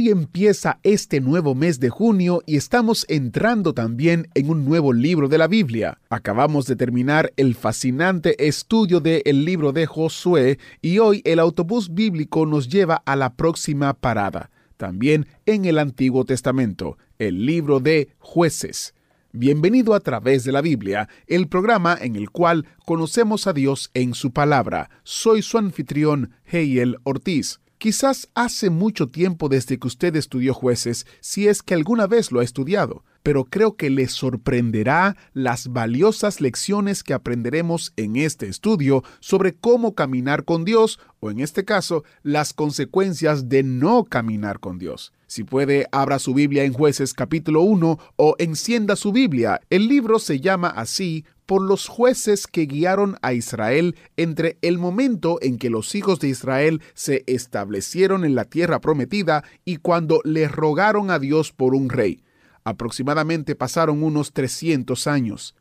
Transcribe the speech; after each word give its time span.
Hoy 0.00 0.08
empieza 0.08 0.80
este 0.82 1.20
nuevo 1.20 1.54
mes 1.54 1.78
de 1.78 1.90
junio 1.90 2.42
y 2.46 2.56
estamos 2.56 3.04
entrando 3.10 3.74
también 3.74 4.28
en 4.32 4.48
un 4.48 4.64
nuevo 4.64 4.94
libro 4.94 5.28
de 5.28 5.36
la 5.36 5.46
Biblia. 5.46 5.98
Acabamos 6.08 6.64
de 6.64 6.74
terminar 6.74 7.34
el 7.36 7.54
fascinante 7.54 8.48
estudio 8.48 9.00
del 9.00 9.44
libro 9.44 9.72
de 9.72 9.84
Josué 9.84 10.58
y 10.80 11.00
hoy 11.00 11.20
el 11.26 11.38
autobús 11.38 11.92
bíblico 11.92 12.46
nos 12.46 12.70
lleva 12.70 13.02
a 13.04 13.14
la 13.14 13.34
próxima 13.34 13.92
parada, 13.92 14.50
también 14.78 15.26
en 15.44 15.66
el 15.66 15.78
Antiguo 15.78 16.24
Testamento, 16.24 16.96
el 17.18 17.44
libro 17.44 17.78
de 17.78 18.08
jueces. 18.20 18.94
Bienvenido 19.32 19.92
a 19.92 20.00
través 20.00 20.44
de 20.44 20.52
la 20.52 20.62
Biblia, 20.62 21.10
el 21.26 21.46
programa 21.46 21.98
en 22.00 22.16
el 22.16 22.30
cual 22.30 22.66
conocemos 22.86 23.46
a 23.46 23.52
Dios 23.52 23.90
en 23.92 24.14
su 24.14 24.32
palabra. 24.32 24.88
Soy 25.02 25.42
su 25.42 25.58
anfitrión, 25.58 26.30
Heiel 26.50 26.96
Ortiz. 27.02 27.60
Quizás 27.80 28.28
hace 28.34 28.68
mucho 28.68 29.08
tiempo 29.08 29.48
desde 29.48 29.78
que 29.78 29.86
usted 29.86 30.14
estudió 30.14 30.52
jueces, 30.52 31.06
si 31.20 31.48
es 31.48 31.62
que 31.62 31.72
alguna 31.72 32.06
vez 32.06 32.30
lo 32.30 32.40
ha 32.40 32.44
estudiado, 32.44 33.04
pero 33.22 33.46
creo 33.46 33.74
que 33.74 33.88
le 33.88 34.06
sorprenderá 34.06 35.16
las 35.32 35.68
valiosas 35.68 36.42
lecciones 36.42 37.02
que 37.02 37.14
aprenderemos 37.14 37.94
en 37.96 38.16
este 38.16 38.48
estudio 38.48 39.02
sobre 39.20 39.54
cómo 39.54 39.94
caminar 39.94 40.44
con 40.44 40.66
Dios, 40.66 41.00
o 41.20 41.30
en 41.30 41.40
este 41.40 41.64
caso, 41.64 42.04
las 42.22 42.52
consecuencias 42.52 43.48
de 43.48 43.62
no 43.62 44.04
caminar 44.04 44.60
con 44.60 44.78
Dios. 44.78 45.14
Si 45.26 45.44
puede, 45.44 45.86
abra 45.90 46.18
su 46.18 46.34
Biblia 46.34 46.64
en 46.64 46.74
jueces 46.74 47.14
capítulo 47.14 47.62
1 47.62 47.98
o 48.16 48.34
encienda 48.38 48.94
su 48.94 49.10
Biblia. 49.10 49.62
El 49.70 49.88
libro 49.88 50.18
se 50.18 50.38
llama 50.40 50.68
así 50.68 51.24
por 51.50 51.62
los 51.62 51.88
jueces 51.88 52.46
que 52.46 52.66
guiaron 52.66 53.16
a 53.22 53.32
Israel 53.32 53.96
entre 54.16 54.56
el 54.62 54.78
momento 54.78 55.38
en 55.42 55.58
que 55.58 55.68
los 55.68 55.96
hijos 55.96 56.20
de 56.20 56.28
Israel 56.28 56.80
se 56.94 57.24
establecieron 57.26 58.24
en 58.24 58.36
la 58.36 58.44
tierra 58.44 58.80
prometida 58.80 59.42
y 59.64 59.78
cuando 59.78 60.20
le 60.22 60.46
rogaron 60.46 61.10
a 61.10 61.18
Dios 61.18 61.50
por 61.50 61.74
un 61.74 61.90
rey. 61.90 62.22
Aproximadamente 62.62 63.56
pasaron 63.56 64.04
unos 64.04 64.32
300 64.32 65.08
años. 65.08 65.56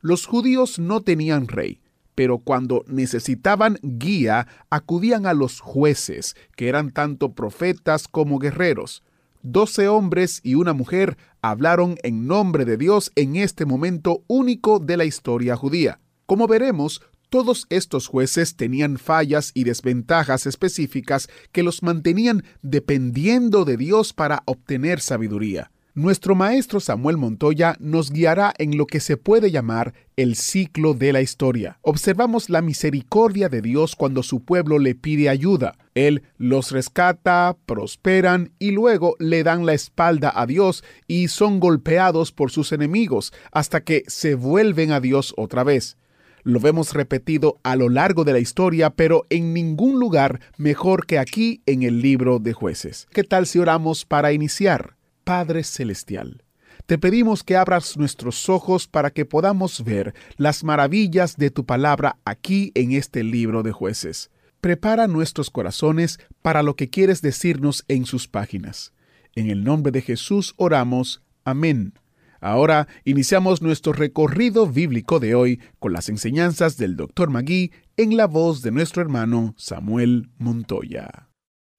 Los 0.00 0.26
judíos 0.26 0.78
no 0.78 1.00
tenían 1.00 1.48
rey, 1.48 1.80
pero 2.14 2.38
cuando 2.38 2.84
necesitaban 2.86 3.80
guía 3.82 4.46
acudían 4.70 5.26
a 5.26 5.34
los 5.34 5.58
jueces, 5.58 6.36
que 6.54 6.68
eran 6.68 6.92
tanto 6.92 7.32
profetas 7.32 8.06
como 8.06 8.38
guerreros. 8.38 9.02
Doce 9.42 9.88
hombres 9.88 10.40
y 10.44 10.54
una 10.54 10.72
mujer 10.72 11.16
hablaron 11.40 11.96
en 12.04 12.28
nombre 12.28 12.64
de 12.64 12.76
Dios 12.76 13.10
en 13.16 13.34
este 13.34 13.66
momento 13.66 14.22
único 14.28 14.78
de 14.78 14.96
la 14.96 15.04
historia 15.04 15.56
judía. 15.56 15.98
Como 16.26 16.46
veremos, 16.46 17.02
todos 17.28 17.66
estos 17.68 18.06
jueces 18.06 18.54
tenían 18.54 18.98
fallas 18.98 19.50
y 19.52 19.64
desventajas 19.64 20.46
específicas 20.46 21.28
que 21.50 21.64
los 21.64 21.82
mantenían 21.82 22.44
dependiendo 22.62 23.64
de 23.64 23.76
Dios 23.76 24.12
para 24.12 24.44
obtener 24.46 25.00
sabiduría. 25.00 25.71
Nuestro 25.94 26.34
maestro 26.34 26.80
Samuel 26.80 27.18
Montoya 27.18 27.76
nos 27.78 28.10
guiará 28.10 28.54
en 28.56 28.78
lo 28.78 28.86
que 28.86 28.98
se 28.98 29.18
puede 29.18 29.50
llamar 29.50 29.92
el 30.16 30.36
ciclo 30.36 30.94
de 30.94 31.12
la 31.12 31.20
historia. 31.20 31.80
Observamos 31.82 32.48
la 32.48 32.62
misericordia 32.62 33.50
de 33.50 33.60
Dios 33.60 33.94
cuando 33.94 34.22
su 34.22 34.42
pueblo 34.42 34.78
le 34.78 34.94
pide 34.94 35.28
ayuda. 35.28 35.76
Él 35.94 36.22
los 36.38 36.70
rescata, 36.70 37.58
prosperan 37.66 38.52
y 38.58 38.70
luego 38.70 39.16
le 39.18 39.42
dan 39.42 39.66
la 39.66 39.74
espalda 39.74 40.32
a 40.34 40.46
Dios 40.46 40.82
y 41.08 41.28
son 41.28 41.60
golpeados 41.60 42.32
por 42.32 42.50
sus 42.50 42.72
enemigos 42.72 43.34
hasta 43.50 43.84
que 43.84 44.02
se 44.06 44.34
vuelven 44.34 44.92
a 44.92 45.00
Dios 45.00 45.34
otra 45.36 45.62
vez. 45.62 45.98
Lo 46.42 46.58
vemos 46.58 46.94
repetido 46.94 47.60
a 47.64 47.76
lo 47.76 47.90
largo 47.90 48.24
de 48.24 48.32
la 48.32 48.38
historia, 48.38 48.88
pero 48.88 49.26
en 49.28 49.52
ningún 49.52 50.00
lugar 50.00 50.40
mejor 50.56 51.04
que 51.04 51.18
aquí 51.18 51.60
en 51.66 51.82
el 51.82 52.00
libro 52.00 52.38
de 52.38 52.54
jueces. 52.54 53.08
¿Qué 53.12 53.24
tal 53.24 53.46
si 53.46 53.58
oramos 53.58 54.06
para 54.06 54.32
iniciar? 54.32 54.96
Padre 55.32 55.64
Celestial, 55.64 56.44
te 56.84 56.98
pedimos 56.98 57.42
que 57.42 57.56
abras 57.56 57.96
nuestros 57.96 58.50
ojos 58.50 58.86
para 58.86 59.10
que 59.10 59.24
podamos 59.24 59.82
ver 59.82 60.14
las 60.36 60.62
maravillas 60.62 61.38
de 61.38 61.50
tu 61.50 61.64
palabra 61.64 62.18
aquí 62.26 62.70
en 62.74 62.92
este 62.92 63.24
libro 63.24 63.62
de 63.62 63.72
jueces. 63.72 64.30
Prepara 64.60 65.06
nuestros 65.06 65.48
corazones 65.48 66.18
para 66.42 66.62
lo 66.62 66.76
que 66.76 66.90
quieres 66.90 67.22
decirnos 67.22 67.86
en 67.88 68.04
sus 68.04 68.28
páginas. 68.28 68.92
En 69.34 69.48
el 69.48 69.64
nombre 69.64 69.90
de 69.90 70.02
Jesús 70.02 70.52
oramos. 70.58 71.22
Amén. 71.44 71.94
Ahora 72.42 72.86
iniciamos 73.06 73.62
nuestro 73.62 73.94
recorrido 73.94 74.66
bíblico 74.66 75.18
de 75.18 75.34
hoy 75.34 75.62
con 75.78 75.94
las 75.94 76.10
enseñanzas 76.10 76.76
del 76.76 76.94
Dr. 76.94 77.30
Magui 77.30 77.72
en 77.96 78.18
la 78.18 78.26
voz 78.26 78.60
de 78.60 78.70
nuestro 78.70 79.00
hermano 79.00 79.54
Samuel 79.56 80.28
Montoya. 80.36 81.30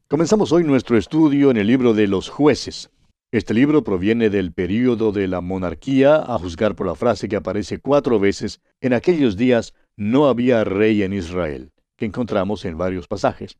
Comenzamos 0.07 0.51
hoy 0.51 0.63
nuestro 0.63 0.97
estudio 0.97 1.51
en 1.51 1.57
el 1.57 1.67
libro 1.67 1.93
de 1.93 2.07
los 2.07 2.29
jueces. 2.29 2.89
Este 3.33 3.55
libro 3.55 3.83
proviene 3.83 4.29
del 4.29 4.53
período 4.53 5.11
de 5.11 5.27
la 5.27 5.41
monarquía, 5.41 6.17
a 6.17 6.37
juzgar 6.37 6.75
por 6.75 6.85
la 6.85 6.93
frase 6.93 7.27
que 7.27 7.35
aparece 7.35 7.79
cuatro 7.79 8.19
veces, 8.19 8.61
en 8.79 8.93
aquellos 8.93 9.37
días 9.37 9.73
no 9.97 10.27
había 10.27 10.63
rey 10.63 11.01
en 11.01 11.13
Israel, 11.13 11.71
que 11.97 12.05
encontramos 12.05 12.63
en 12.63 12.77
varios 12.77 13.07
pasajes. 13.07 13.57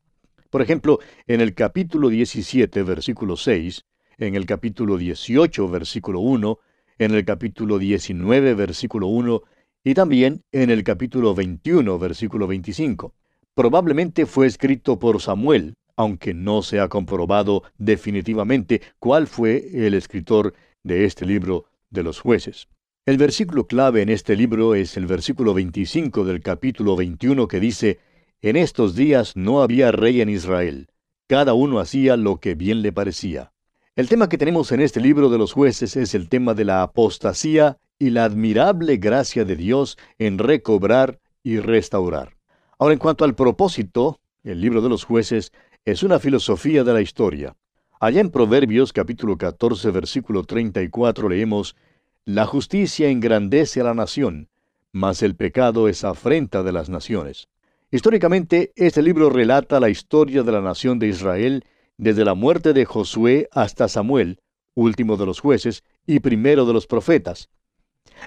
Por 0.48 0.62
ejemplo, 0.62 1.00
en 1.26 1.40
el 1.40 1.54
capítulo 1.54 2.08
17, 2.08 2.84
versículo 2.84 3.36
6, 3.36 3.84
en 4.18 4.36
el 4.36 4.46
capítulo 4.46 4.96
18, 4.96 5.68
versículo 5.68 6.20
1, 6.20 6.56
en 6.98 7.10
el 7.12 7.24
capítulo 7.24 7.80
19, 7.80 8.54
versículo 8.54 9.08
1, 9.08 9.42
y 9.82 9.94
también 9.94 10.44
en 10.52 10.70
el 10.70 10.84
capítulo 10.84 11.34
21, 11.34 11.98
versículo 11.98 12.46
25. 12.46 13.12
Probablemente 13.56 14.24
fue 14.26 14.46
escrito 14.46 15.00
por 15.00 15.20
Samuel, 15.20 15.74
aunque 15.96 16.34
no 16.34 16.62
se 16.62 16.80
ha 16.80 16.88
comprobado 16.88 17.62
definitivamente 17.78 18.82
cuál 18.98 19.26
fue 19.26 19.86
el 19.86 19.94
escritor 19.94 20.54
de 20.82 21.04
este 21.04 21.26
libro 21.26 21.66
de 21.90 22.02
los 22.02 22.20
jueces. 22.20 22.68
El 23.06 23.18
versículo 23.18 23.66
clave 23.66 24.02
en 24.02 24.08
este 24.08 24.34
libro 24.36 24.74
es 24.74 24.96
el 24.96 25.06
versículo 25.06 25.54
25 25.54 26.24
del 26.24 26.40
capítulo 26.40 26.96
21 26.96 27.48
que 27.48 27.60
dice, 27.60 28.00
En 28.40 28.56
estos 28.56 28.94
días 28.94 29.36
no 29.36 29.62
había 29.62 29.92
rey 29.92 30.20
en 30.20 30.30
Israel, 30.30 30.88
cada 31.26 31.54
uno 31.54 31.80
hacía 31.80 32.16
lo 32.16 32.38
que 32.38 32.54
bien 32.54 32.82
le 32.82 32.92
parecía. 32.92 33.52
El 33.96 34.08
tema 34.08 34.28
que 34.28 34.38
tenemos 34.38 34.72
en 34.72 34.80
este 34.80 35.00
libro 35.00 35.28
de 35.28 35.38
los 35.38 35.52
jueces 35.52 35.96
es 35.96 36.14
el 36.14 36.28
tema 36.28 36.54
de 36.54 36.64
la 36.64 36.82
apostasía 36.82 37.78
y 37.98 38.10
la 38.10 38.24
admirable 38.24 38.96
gracia 38.96 39.44
de 39.44 39.54
Dios 39.54 39.96
en 40.18 40.38
recobrar 40.38 41.20
y 41.42 41.58
restaurar. 41.58 42.36
Ahora, 42.78 42.94
en 42.94 42.98
cuanto 42.98 43.24
al 43.24 43.34
propósito, 43.34 44.18
el 44.42 44.60
libro 44.60 44.82
de 44.82 44.88
los 44.88 45.04
jueces 45.04 45.52
es 45.84 46.02
una 46.02 46.18
filosofía 46.18 46.82
de 46.82 46.94
la 46.94 47.02
historia. 47.02 47.56
Allá 48.00 48.22
en 48.22 48.30
Proverbios 48.30 48.94
capítulo 48.94 49.36
14 49.36 49.90
versículo 49.90 50.44
34 50.44 51.28
leemos, 51.28 51.76
La 52.24 52.46
justicia 52.46 53.10
engrandece 53.10 53.82
a 53.82 53.84
la 53.84 53.92
nación, 53.92 54.48
mas 54.92 55.22
el 55.22 55.36
pecado 55.36 55.86
es 55.88 56.02
afrenta 56.02 56.62
de 56.62 56.72
las 56.72 56.88
naciones. 56.88 57.48
Históricamente, 57.90 58.72
este 58.76 59.02
libro 59.02 59.28
relata 59.28 59.78
la 59.78 59.90
historia 59.90 60.42
de 60.42 60.52
la 60.52 60.62
nación 60.62 60.98
de 60.98 61.08
Israel 61.08 61.64
desde 61.98 62.24
la 62.24 62.34
muerte 62.34 62.72
de 62.72 62.86
Josué 62.86 63.48
hasta 63.52 63.86
Samuel, 63.86 64.40
último 64.72 65.18
de 65.18 65.26
los 65.26 65.40
jueces 65.40 65.84
y 66.06 66.20
primero 66.20 66.64
de 66.64 66.72
los 66.72 66.86
profetas. 66.86 67.50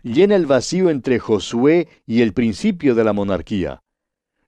Llena 0.03 0.35
el 0.35 0.45
vacío 0.45 0.91
entre 0.91 1.17
Josué 1.17 1.87
y 2.05 2.21
el 2.21 2.33
principio 2.33 2.93
de 2.93 3.03
la 3.03 3.13
monarquía. 3.13 3.81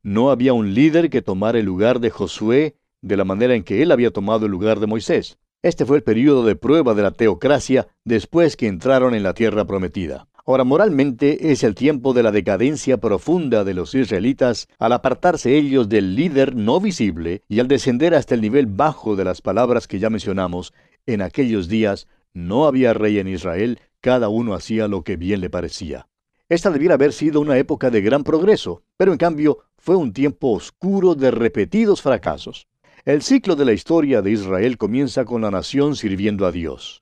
No 0.04 0.30
había 0.30 0.54
un 0.54 0.75
líder 0.75 1.10
que 1.10 1.24
tomara 1.24 1.57
el 1.57 1.66
lugar 1.66 2.00
de 2.00 2.12
Josué 2.12 2.75
de 3.01 3.18
la 3.18 3.25
manera 3.25 3.56
en 3.56 3.63
que 3.63 3.81
él 3.81 3.92
había 3.92 4.12
tomado 4.12 4.46
el 4.46 4.51
lugar 4.51 4.80
de 4.80 4.88
Moisés. 4.88 5.38
Este 5.62 5.86
fue 5.86 5.98
el 5.98 6.04
período 6.04 6.46
de 6.46 6.56
prueba 6.56 6.94
de 6.94 7.04
la 7.04 7.12
teocracia 7.12 7.88
después 8.06 8.56
que 8.56 8.68
entraron 8.68 9.13
en 9.13 9.24
la 9.24 9.34
tierra 9.34 9.66
prometida. 9.66 10.28
Ahora, 10.46 10.63
moralmente 10.63 11.51
es 11.51 11.63
el 11.63 11.75
tiempo 11.75 12.13
de 12.13 12.24
la 12.24 12.31
decadencia 12.31 12.98
profunda 12.98 13.63
de 13.63 13.74
los 13.75 13.94
israelitas 13.94 14.68
al 14.80 14.94
apartarse 14.94 15.56
ellos 15.56 15.90
del 15.90 16.16
líder 16.16 16.56
no 16.56 16.80
visible 16.80 17.44
y 17.48 17.60
al 17.60 17.68
descender 17.68 18.16
hasta 18.16 18.34
el 18.36 18.42
nivel 18.42 18.66
bajo 18.66 19.16
de 19.16 19.25
las 19.25 19.42
palabras 19.42 19.88
que 19.88 20.00
ya 20.00 20.10
mencionamos. 20.10 20.74
En 21.06 21.22
aquellos 21.22 21.68
días 21.68 22.07
no 22.34 22.66
había 22.66 22.94
rey 22.94 23.19
en 23.19 23.28
Israel, 23.28 23.80
cada 24.01 24.30
uno 24.30 24.54
hacía 24.54 24.88
lo 24.88 25.04
que 25.04 25.18
bien 25.18 25.42
le 25.42 25.50
parecía. 25.50 26.07
Esta 26.48 26.72
debiera 26.72 26.96
haber 26.96 27.13
sido 27.13 27.42
una 27.42 27.57
época 27.57 27.92
de 27.92 28.01
gran 28.01 28.24
progreso, 28.24 28.81
pero 28.98 29.12
en 29.12 29.19
cambio 29.19 29.60
fue 29.78 29.98
un 29.98 30.13
tiempo 30.13 30.51
oscuro 30.51 31.13
de 31.13 31.30
repetidos 31.30 32.01
fracasos. 32.01 32.68
El 33.06 33.22
ciclo 33.22 33.56
de 33.56 33.63
la 33.63 33.72
historia 33.72 34.22
de 34.22 34.31
Israel 34.31 34.78
comienza 34.78 35.24
con 35.24 35.42
la 35.42 35.51
nación 35.51 35.96
sirviendo 35.96 36.46
a 36.46 36.51
Dios. 36.51 37.01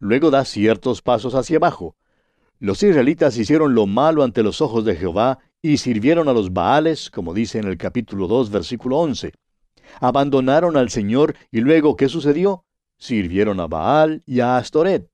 Luego 0.00 0.32
da 0.32 0.44
ciertos 0.44 1.02
pasos 1.02 1.36
hacia 1.36 1.58
abajo. 1.58 1.96
Los 2.58 2.82
israelitas 2.82 3.36
hicieron 3.38 3.74
lo 3.74 3.86
malo 3.86 4.24
ante 4.24 4.42
los 4.42 4.60
ojos 4.60 4.84
de 4.84 4.96
Jehová 4.96 5.38
y 5.62 5.76
sirvieron 5.76 6.28
a 6.28 6.32
los 6.32 6.52
Baales, 6.52 7.10
como 7.10 7.32
dice 7.32 7.58
en 7.58 7.66
el 7.68 7.78
capítulo 7.78 8.26
2, 8.26 8.50
versículo 8.50 8.98
11. 8.98 9.34
Abandonaron 10.00 10.76
al 10.76 10.90
Señor 10.90 11.36
y 11.52 11.60
luego, 11.60 11.94
¿qué 11.94 12.08
sucedió? 12.08 12.64
Sirvieron 12.98 13.60
a 13.60 13.68
Baal 13.68 14.24
y 14.26 14.40
a 14.40 14.56
Astoret. 14.56 15.08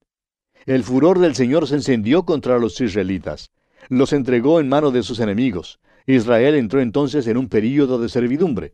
El 0.65 0.83
furor 0.83 1.19
del 1.19 1.35
Señor 1.35 1.67
se 1.69 1.75
encendió 1.75 2.25
contra 2.25 2.59
los 2.59 2.81
israelitas. 2.81 3.51
Los 3.91 4.15
entregó 4.15 4.61
en 4.61 4.69
mano 4.69 4.93
de 4.93 5.03
sus 5.03 5.21
enemigos. 5.21 5.79
Israel 6.07 6.55
entró 6.55 6.81
entonces 6.81 7.27
en 7.27 7.37
un 7.37 7.49
período 7.49 7.99
de 7.99 8.09
servidumbre. 8.09 8.73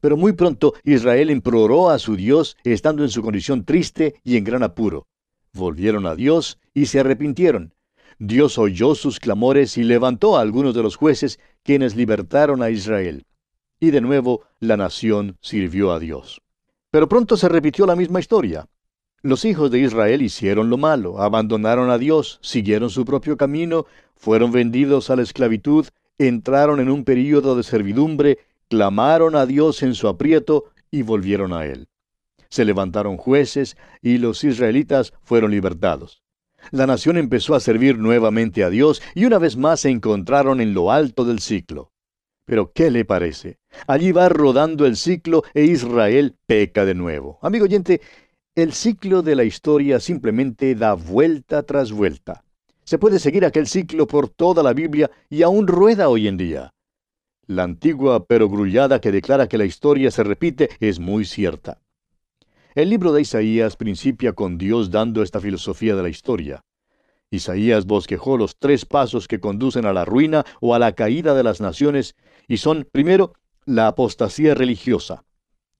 Pero 0.00 0.16
muy 0.16 0.32
pronto 0.32 0.74
Israel 0.84 1.30
imploró 1.30 1.90
a 1.90 1.98
su 1.98 2.16
Dios, 2.16 2.56
estando 2.64 3.02
en 3.02 3.10
su 3.10 3.22
condición 3.22 3.64
triste 3.64 4.16
y 4.24 4.36
en 4.36 4.44
gran 4.44 4.62
apuro. 4.62 5.06
Volvieron 5.52 6.06
a 6.06 6.14
Dios 6.14 6.58
y 6.74 6.86
se 6.86 7.00
arrepintieron. 7.00 7.74
Dios 8.18 8.58
oyó 8.58 8.94
sus 8.94 9.20
clamores 9.20 9.76
y 9.76 9.82
levantó 9.82 10.36
a 10.36 10.40
algunos 10.40 10.74
de 10.74 10.82
los 10.82 10.96
jueces, 10.96 11.38
quienes 11.62 11.96
libertaron 11.96 12.62
a 12.62 12.70
Israel. 12.70 13.26
Y 13.78 13.90
de 13.90 14.00
nuevo 14.00 14.42
la 14.58 14.76
nación 14.76 15.36
sirvió 15.40 15.92
a 15.92 15.98
Dios. 15.98 16.40
Pero 16.90 17.08
pronto 17.08 17.36
se 17.36 17.48
repitió 17.48 17.84
la 17.86 17.96
misma 17.96 18.20
historia. 18.20 18.66
Los 19.22 19.44
hijos 19.44 19.70
de 19.70 19.80
Israel 19.80 20.22
hicieron 20.22 20.70
lo 20.70 20.76
malo, 20.76 21.20
abandonaron 21.20 21.90
a 21.90 21.98
Dios, 21.98 22.38
siguieron 22.42 22.90
su 22.90 23.04
propio 23.04 23.36
camino, 23.36 23.86
fueron 24.14 24.52
vendidos 24.52 25.10
a 25.10 25.16
la 25.16 25.22
esclavitud, 25.22 25.86
entraron 26.16 26.80
en 26.80 26.88
un 26.88 27.04
período 27.04 27.56
de 27.56 27.62
servidumbre, 27.62 28.38
clamaron 28.68 29.36
a 29.36 29.46
Dios 29.46 29.82
en 29.82 29.94
su 29.94 30.08
aprieto 30.08 30.64
y 30.90 31.02
volvieron 31.02 31.52
a 31.52 31.66
Él. 31.66 31.88
Se 32.48 32.64
levantaron 32.64 33.16
jueces 33.16 33.76
y 34.02 34.18
los 34.18 34.44
israelitas 34.44 35.12
fueron 35.22 35.50
libertados. 35.50 36.22
La 36.70 36.86
nación 36.86 37.16
empezó 37.16 37.54
a 37.54 37.60
servir 37.60 37.98
nuevamente 37.98 38.64
a 38.64 38.70
Dios 38.70 39.02
y 39.14 39.24
una 39.24 39.38
vez 39.38 39.56
más 39.56 39.80
se 39.80 39.90
encontraron 39.90 40.60
en 40.60 40.74
lo 40.74 40.90
alto 40.90 41.24
del 41.24 41.40
ciclo. 41.40 41.92
Pero 42.44 42.72
¿qué 42.72 42.90
le 42.90 43.04
parece? 43.04 43.58
Allí 43.86 44.12
va 44.12 44.28
rodando 44.28 44.86
el 44.86 44.96
ciclo 44.96 45.42
e 45.52 45.64
Israel 45.64 46.36
peca 46.46 46.84
de 46.84 46.94
nuevo. 46.94 47.38
Amigo 47.42 47.64
oyente, 47.64 48.00
el 48.54 48.72
ciclo 48.72 49.22
de 49.22 49.36
la 49.36 49.44
historia 49.44 50.00
simplemente 50.00 50.74
da 50.74 50.94
vuelta 50.94 51.64
tras 51.64 51.92
vuelta. 51.92 52.44
Se 52.84 52.98
puede 52.98 53.18
seguir 53.18 53.44
aquel 53.44 53.66
ciclo 53.66 54.06
por 54.06 54.28
toda 54.28 54.62
la 54.62 54.72
Biblia 54.72 55.10
y 55.28 55.42
aún 55.42 55.66
rueda 55.66 56.08
hoy 56.08 56.28
en 56.28 56.36
día. 56.36 56.72
La 57.46 57.62
antigua 57.62 58.26
perogrullada 58.26 59.00
que 59.00 59.12
declara 59.12 59.48
que 59.48 59.58
la 59.58 59.64
historia 59.64 60.10
se 60.10 60.24
repite 60.24 60.68
es 60.80 60.98
muy 60.98 61.24
cierta. 61.24 61.80
El 62.74 62.90
libro 62.90 63.12
de 63.12 63.22
Isaías 63.22 63.76
principia 63.76 64.32
con 64.32 64.58
Dios 64.58 64.90
dando 64.90 65.22
esta 65.22 65.40
filosofía 65.40 65.94
de 65.94 66.02
la 66.02 66.08
historia. 66.08 66.64
Isaías 67.30 67.86
bosquejó 67.86 68.36
los 68.36 68.58
tres 68.58 68.84
pasos 68.84 69.28
que 69.28 69.40
conducen 69.40 69.86
a 69.86 69.92
la 69.92 70.04
ruina 70.04 70.44
o 70.60 70.74
a 70.74 70.78
la 70.78 70.92
caída 70.92 71.34
de 71.34 71.44
las 71.44 71.60
naciones, 71.60 72.16
y 72.48 72.56
son, 72.56 72.88
primero, 72.90 73.34
la 73.64 73.88
apostasía 73.88 74.54
religiosa, 74.54 75.24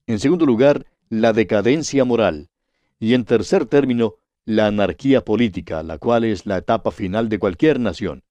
en 0.06 0.20
segundo 0.20 0.46
lugar, 0.46 0.86
la 1.08 1.32
decadencia 1.32 2.04
moral, 2.04 2.48
y 3.00 3.14
en 3.14 3.24
tercer 3.24 3.66
término, 3.66 4.14
la 4.44 4.68
anarquía 4.68 5.24
política, 5.24 5.82
la 5.82 5.98
cual 5.98 6.24
es 6.24 6.46
la 6.46 6.58
etapa 6.58 6.92
final 6.92 7.28
de 7.28 7.40
cualquier 7.40 7.80
nación. 7.80 8.22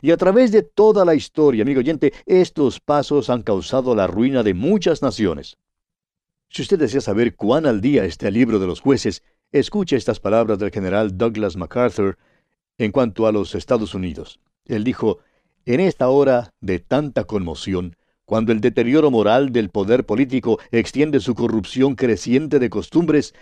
Y 0.00 0.10
a 0.10 0.16
través 0.16 0.50
de 0.52 0.62
toda 0.62 1.04
la 1.04 1.14
historia, 1.14 1.62
amigo 1.62 1.80
oyente, 1.80 2.12
estos 2.26 2.80
pasos 2.80 3.30
han 3.30 3.42
causado 3.42 3.94
la 3.94 4.06
ruina 4.06 4.42
de 4.42 4.54
muchas 4.54 5.02
naciones. 5.02 5.58
Si 6.48 6.62
usted 6.62 6.78
desea 6.78 7.00
saber 7.00 7.34
cuán 7.36 7.66
al 7.66 7.80
día 7.80 8.04
está 8.04 8.28
el 8.28 8.34
libro 8.34 8.58
de 8.58 8.66
los 8.66 8.80
jueces, 8.80 9.22
escuche 9.52 9.96
estas 9.96 10.20
palabras 10.20 10.58
del 10.58 10.70
general 10.70 11.16
Douglas 11.16 11.56
MacArthur 11.56 12.18
en 12.78 12.92
cuanto 12.92 13.26
a 13.26 13.32
los 13.32 13.54
Estados 13.54 13.94
Unidos. 13.94 14.40
Él 14.66 14.84
dijo, 14.84 15.18
en 15.64 15.80
esta 15.80 16.08
hora 16.08 16.52
de 16.60 16.78
tanta 16.78 17.24
conmoción, 17.24 17.96
cuando 18.24 18.52
el 18.52 18.60
deterioro 18.60 19.10
moral 19.10 19.52
del 19.52 19.70
poder 19.70 20.06
político 20.06 20.58
extiende 20.70 21.20
su 21.20 21.34
corrupción 21.34 21.94
creciente 21.94 22.58
de 22.58 22.70
costumbres, 22.70 23.34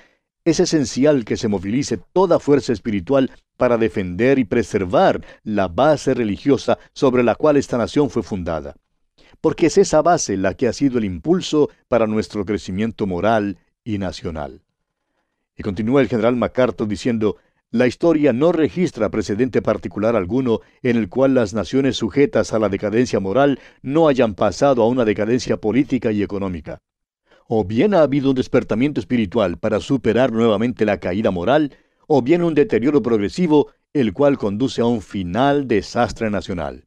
es 0.44 0.60
esencial 0.60 1.24
que 1.24 1.36
se 1.36 1.48
movilice 1.48 1.98
toda 2.12 2.38
fuerza 2.38 2.72
espiritual 2.72 3.30
para 3.56 3.76
defender 3.76 4.38
y 4.38 4.44
preservar 4.44 5.22
la 5.42 5.68
base 5.68 6.14
religiosa 6.14 6.78
sobre 6.94 7.22
la 7.22 7.34
cual 7.34 7.56
esta 7.56 7.76
nación 7.76 8.08
fue 8.08 8.22
fundada. 8.22 8.74
Porque 9.40 9.66
es 9.66 9.78
esa 9.78 10.02
base 10.02 10.36
la 10.36 10.54
que 10.54 10.66
ha 10.66 10.72
sido 10.72 10.98
el 10.98 11.04
impulso 11.04 11.70
para 11.88 12.06
nuestro 12.06 12.44
crecimiento 12.44 13.06
moral 13.06 13.58
y 13.84 13.98
nacional. 13.98 14.62
Y 15.56 15.62
continúa 15.62 16.00
el 16.00 16.08
general 16.08 16.36
MacArthur 16.36 16.88
diciendo, 16.88 17.36
la 17.70 17.86
historia 17.86 18.32
no 18.32 18.50
registra 18.50 19.10
precedente 19.10 19.62
particular 19.62 20.16
alguno 20.16 20.60
en 20.82 20.96
el 20.96 21.08
cual 21.08 21.34
las 21.34 21.54
naciones 21.54 21.96
sujetas 21.96 22.52
a 22.52 22.58
la 22.58 22.68
decadencia 22.68 23.20
moral 23.20 23.60
no 23.82 24.08
hayan 24.08 24.34
pasado 24.34 24.82
a 24.82 24.88
una 24.88 25.04
decadencia 25.04 25.58
política 25.58 26.10
y 26.12 26.22
económica 26.22 26.80
o 27.52 27.64
bien 27.64 27.94
ha 27.94 28.02
habido 28.02 28.30
un 28.30 28.36
despertamiento 28.36 29.00
espiritual 29.00 29.58
para 29.58 29.80
superar 29.80 30.30
nuevamente 30.30 30.84
la 30.84 31.00
caída 31.00 31.32
moral, 31.32 31.76
o 32.06 32.22
bien 32.22 32.44
un 32.44 32.54
deterioro 32.54 33.02
progresivo, 33.02 33.72
el 33.92 34.12
cual 34.12 34.38
conduce 34.38 34.82
a 34.82 34.84
un 34.84 35.02
final 35.02 35.66
desastre 35.66 36.30
nacional. 36.30 36.86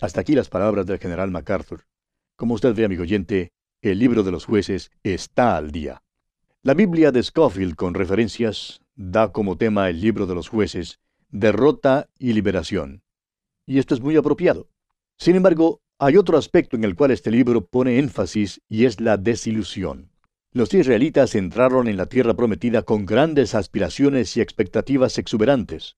Hasta 0.00 0.22
aquí 0.22 0.34
las 0.34 0.48
palabras 0.48 0.84
del 0.86 0.98
general 0.98 1.30
MacArthur. 1.30 1.86
Como 2.34 2.54
usted 2.54 2.74
ve, 2.74 2.86
amigo 2.86 3.04
oyente, 3.04 3.52
el 3.82 4.00
libro 4.00 4.24
de 4.24 4.32
los 4.32 4.46
jueces 4.46 4.90
está 5.04 5.56
al 5.56 5.70
día. 5.70 6.02
La 6.64 6.74
Biblia 6.74 7.12
de 7.12 7.22
Scofield, 7.22 7.76
con 7.76 7.94
referencias, 7.94 8.80
da 8.96 9.30
como 9.30 9.58
tema 9.58 9.90
el 9.90 10.00
libro 10.00 10.26
de 10.26 10.34
los 10.34 10.48
jueces, 10.48 10.98
derrota 11.28 12.08
y 12.18 12.32
liberación. 12.32 13.04
Y 13.64 13.78
esto 13.78 13.94
es 13.94 14.00
muy 14.00 14.16
apropiado. 14.16 14.70
Sin 15.18 15.36
embargo, 15.36 15.82
hay 16.02 16.16
otro 16.16 16.38
aspecto 16.38 16.76
en 16.76 16.84
el 16.84 16.96
cual 16.96 17.10
este 17.10 17.30
libro 17.30 17.66
pone 17.66 17.98
énfasis 17.98 18.62
y 18.70 18.86
es 18.86 19.00
la 19.02 19.18
desilusión. 19.18 20.08
Los 20.50 20.72
israelitas 20.72 21.34
entraron 21.34 21.88
en 21.88 21.98
la 21.98 22.06
tierra 22.06 22.32
prometida 22.32 22.82
con 22.82 23.04
grandes 23.04 23.54
aspiraciones 23.54 24.34
y 24.36 24.40
expectativas 24.40 25.18
exuberantes. 25.18 25.96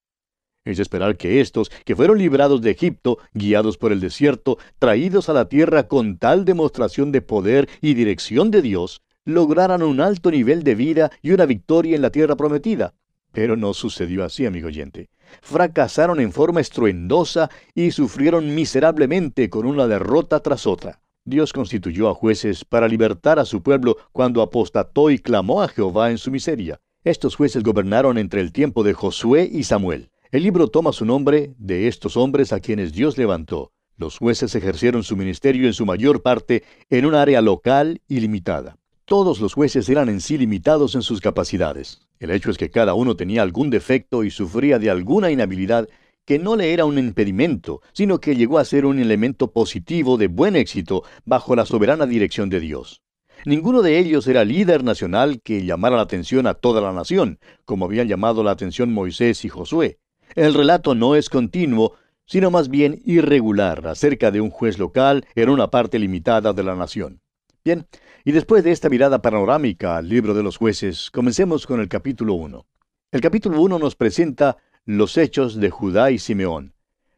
Es 0.65 0.81
esperar 0.81 1.17
que 1.17 1.41
estos, 1.41 1.71
que 1.85 1.95
fueron 1.95 2.19
librados 2.19 2.63
de 2.63 2.73
Egipto, 2.73 3.19
guiados 3.33 3.79
por 3.79 3.93
el 3.93 4.01
desierto, 4.01 4.59
traídos 4.81 5.29
a 5.29 5.35
la 5.35 5.49
tierra 5.49 5.87
con 5.87 6.19
tal 6.19 6.45
demostración 6.45 7.13
de 7.13 7.23
poder 7.23 7.69
y 7.81 7.95
dirección 7.95 8.51
de 8.51 8.61
Dios, 8.61 9.03
lograran 9.25 9.85
un 9.85 10.01
alto 10.01 10.33
nivel 10.33 10.65
de 10.65 10.75
vida 10.75 11.13
y 11.23 11.31
una 11.31 11.47
victoria 11.47 11.95
en 11.95 12.03
la 12.03 12.11
tierra 12.11 12.35
prometida. 12.35 12.95
Pero 13.31 13.57
no 13.57 13.73
sucedió 13.73 14.25
así, 14.25 14.47
amigo 14.47 14.67
oyente 14.67 15.11
fracasaron 15.41 16.21
en 16.21 16.33
forma 16.33 16.61
estruendosa 16.61 17.51
y 17.75 17.91
sufrieron 17.93 18.55
miserablemente 18.55 19.49
con 19.49 19.67
una 19.67 19.87
derrota 19.87 20.41
tras 20.41 20.67
otra. 20.67 21.01
Dios 21.25 21.53
constituyó 21.53 22.09
a 22.09 22.15
jueces 22.15 22.65
para 22.65 22.89
libertar 22.89 23.39
a 23.39 23.45
su 23.45 23.63
pueblo 23.63 23.97
cuando 24.13 24.43
apostató 24.43 25.11
y 25.11 25.19
clamó 25.19 25.63
a 25.63 25.69
Jehová 25.69 26.11
en 26.11 26.19
su 26.19 26.31
miseria. 26.31 26.81
Estos 27.05 27.37
jueces 27.37 27.63
gobernaron 27.63 28.19
entre 28.19 28.41
el 28.41 28.53
tiempo 28.53 28.83
de 28.83 28.93
Josué 28.93 29.49
y 29.51 29.65
Samuel. 29.65 30.11
El 30.31 30.43
libro 30.43 30.69
toma 30.69 30.93
su 30.93 31.05
nombre 31.05 31.55
de 31.59 31.89
estos 31.89 32.17
hombres 32.17 32.53
a 32.53 32.61
quienes 32.61 32.93
Dios 32.93 33.19
levantó. 33.19 33.73
Los 33.97 34.19
jueces 34.19 34.55
ejercieron 34.55 35.05
su 35.05 35.17
ministerio 35.17 35.67
en 35.67 35.75
su 35.75 35.87
mayor 35.87 36.23
parte 36.23 36.65
en 36.91 37.07
un 37.07 37.15
área 37.15 37.41
local 37.41 38.01
y 38.09 38.21
limitada. 38.21 38.79
Todos 39.05 39.41
los 39.41 39.55
jueces 39.55 39.89
eran 39.89 40.09
en 40.09 40.21
sí 40.21 40.39
limitados 40.39 40.95
en 40.95 41.03
sus 41.03 41.21
capacidades. 41.21 42.01
El 42.21 42.31
hecho 42.31 42.51
es 42.51 42.57
que 42.57 42.71
cada 42.71 42.95
uno 42.95 43.17
tenía 43.17 43.43
algún 43.43 43.69
defecto 43.69 44.23
y 44.23 44.31
sufría 44.31 44.79
de 44.79 44.91
alguna 44.91 45.31
inhabilidad 45.31 45.89
que 46.25 46.39
no 46.39 46.55
le 46.55 46.73
era 46.73 46.85
un 46.85 46.99
impedimento, 46.99 47.81
sino 47.93 48.21
que 48.21 48.37
llegó 48.37 48.59
a 48.59 48.65
ser 48.65 48.87
un 48.87 49.01
elemento 49.01 49.51
positivo 49.53 50.17
de 50.19 50.29
buen 50.29 50.55
éxito 50.55 51.03
bajo 51.25 51.57
la 51.57 51.67
soberana 51.67 52.07
dirección 52.07 52.49
de 52.49 52.61
Dios. 52.61 53.03
Ninguno 53.45 53.83
de 53.83 53.99
ellos 53.99 54.29
era 54.29 54.45
líder 54.45 54.85
nacional 54.85 55.41
que 55.43 55.65
llamara 55.65 55.97
la 55.97 56.03
atención 56.03 56.47
a 56.47 56.55
toda 56.55 56.81
la 56.81 56.93
nación, 56.93 57.41
como 57.65 57.87
habían 57.87 58.07
llamado 58.07 58.45
la 58.45 58.53
atención 58.53 58.93
Moisés 58.93 59.45
y 59.45 59.49
Josué. 59.49 59.99
El 60.37 60.55
relato 60.55 60.95
no 60.95 61.17
es 61.17 61.29
continuo, 61.29 61.97
sino 62.25 62.53
más 62.53 62.69
bien 62.69 63.03
irregular 63.05 63.85
acerca 63.89 64.31
de 64.31 64.41
un 64.41 64.51
juez 64.51 64.79
local 64.79 65.27
en 65.35 65.49
una 65.49 65.71
parte 65.73 65.99
limitada 65.99 66.53
de 66.53 66.63
la 66.63 66.77
nación. 66.77 67.21
Bien, 67.65 67.87
y 68.25 68.33
después 68.33 68.65
de 68.65 68.73
esta 68.73 68.89
mirada 68.89 69.23
panorámica 69.23 69.97
al 69.97 70.09
libro 70.09 70.35
de 70.35 70.43
los 70.43 70.57
jueces, 70.57 71.13
comencemos 71.13 71.65
con 71.65 71.79
el 71.81 71.89
capítulo 71.89 72.35
1. 72.35 72.67
El 73.13 73.21
capítulo 73.21 73.61
1 73.61 73.79
nos 73.79 73.95
presenta 73.95 74.57
los 74.85 75.17
hechos 75.17 75.55
de 75.61 75.71
Judá 75.71 76.11
y 76.11 76.19
Simeón, 76.19 76.75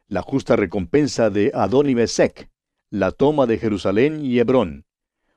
la 0.07 0.21
justa 0.21 0.55
recompensa 0.55 1.31
de 1.31 1.51
Adón 1.55 1.89
y 1.89 1.95
Mesec, 1.95 2.51
la 2.91 3.11
toma 3.11 3.47
de 3.47 3.57
Jerusalén 3.57 4.23
y 4.23 4.37
Hebrón. 4.37 4.85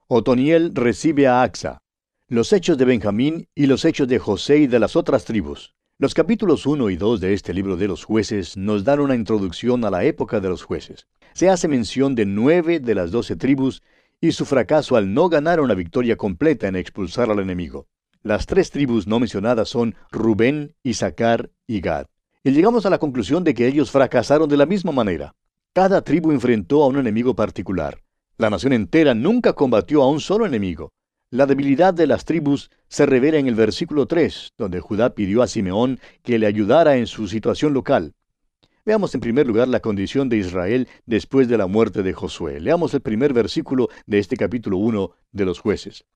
Otoniel 0.09 0.75
recibe 0.75 1.27
a 1.27 1.43
Axa, 1.43 1.81
los 2.27 2.53
hechos 2.53 2.77
de 2.77 2.85
Benjamín 2.85 3.49
y 3.55 3.65
los 3.65 3.87
hechos 3.87 4.09
de 4.09 4.19
José 4.19 4.59
y 4.59 4.67
de 4.67 4.79
las 4.79 4.95
otras 4.95 5.25
tribus. 5.25 5.75
Los 5.97 6.13
capítulos 6.13 6.67
1 6.67 6.91
y 6.91 6.97
2 6.97 7.21
de 7.21 7.33
este 7.33 7.55
libro 7.55 7.79
de 7.79 7.89
los 7.89 8.05
jueces 8.05 8.59
nos 8.59 8.85
dan 8.85 9.01
una 9.01 9.15
introducción 9.15 9.87
a 9.87 9.91
la 9.91 10.05
época 10.05 10.39
de 10.39 10.51
los 10.51 10.65
jueces. 10.65 11.07
Se 11.33 11.49
hace 11.49 11.67
mención 11.67 12.15
de 12.15 12.27
nueve 12.27 12.79
de 12.79 12.95
las 12.95 13.11
doce 13.11 13.37
tribus 13.37 13.83
y 14.21 14.33
su 14.33 14.45
fracaso 14.45 14.97
al 14.97 15.13
no 15.15 15.29
ganar 15.29 15.61
una 15.61 15.75
victoria 15.75 16.17
completa 16.17 16.67
en 16.69 16.77
expulsar 16.77 17.31
al 17.31 17.39
enemigo. 17.39 17.87
Las 18.23 18.47
tres 18.47 18.71
tribus 18.71 19.07
no 19.07 19.21
mencionadas 19.21 19.69
son 19.69 19.95
Rubén, 20.11 20.75
Isaacar 20.83 21.51
y 21.67 21.81
Gad. 21.81 22.07
Y 22.43 22.51
llegamos 22.51 22.85
a 22.87 22.91
la 22.91 22.99
conclusión 22.99 23.45
de 23.45 23.55
que 23.55 23.67
ellos 23.67 23.91
fracasaron 23.91 24.49
de 24.49 24.57
la 24.57 24.67
misma 24.67 24.93
manera. 24.93 25.35
Cada 25.73 26.03
tribu 26.03 26.33
enfrentó 26.33 26.83
a 26.83 26.89
un 26.89 26.99
enemigo 26.99 27.35
particular. 27.35 28.03
La 28.37 28.51
nación 28.51 28.73
entera 28.73 29.15
nunca 29.15 29.53
combatió 29.53 30.03
a 30.03 30.11
un 30.11 30.21
solo 30.21 30.47
enemigo. 30.47 30.93
La 31.31 31.47
debilidad 31.47 31.93
de 31.93 32.07
las 32.07 32.25
tribus 32.25 32.71
se 32.89 33.05
revela 33.05 33.39
en 33.39 33.49
el 33.49 33.55
versículo 33.55 34.07
3, 34.07 34.55
donde 34.57 34.81
Judá 34.81 35.15
pidió 35.15 35.43
a 35.43 35.47
Simeón 35.47 36.01
que 36.23 36.39
le 36.39 36.47
ayudara 36.47 36.97
en 36.97 37.07
su 37.07 37.29
situación 37.29 37.75
local. 37.75 38.15
Veamos 38.89 39.15
en 39.15 39.21
primer 39.21 39.47
lugar 39.47 39.69
la 39.69 39.81
condición 39.81 40.31
de 40.31 40.39
Israel 40.39 40.89
después 41.05 41.47
de 41.47 41.59
la 41.59 41.67
muerte 41.67 42.03
de 42.03 42.15
Josué. 42.15 42.59
Leamos 42.59 42.95
el 42.95 43.03
primer 43.03 43.35
versículo 43.35 43.91
de 44.07 44.19
este 44.19 44.39
capítulo 44.39 44.79
1 44.79 45.11
de 45.31 45.45
los 45.45 45.59
jueces. 45.61 46.07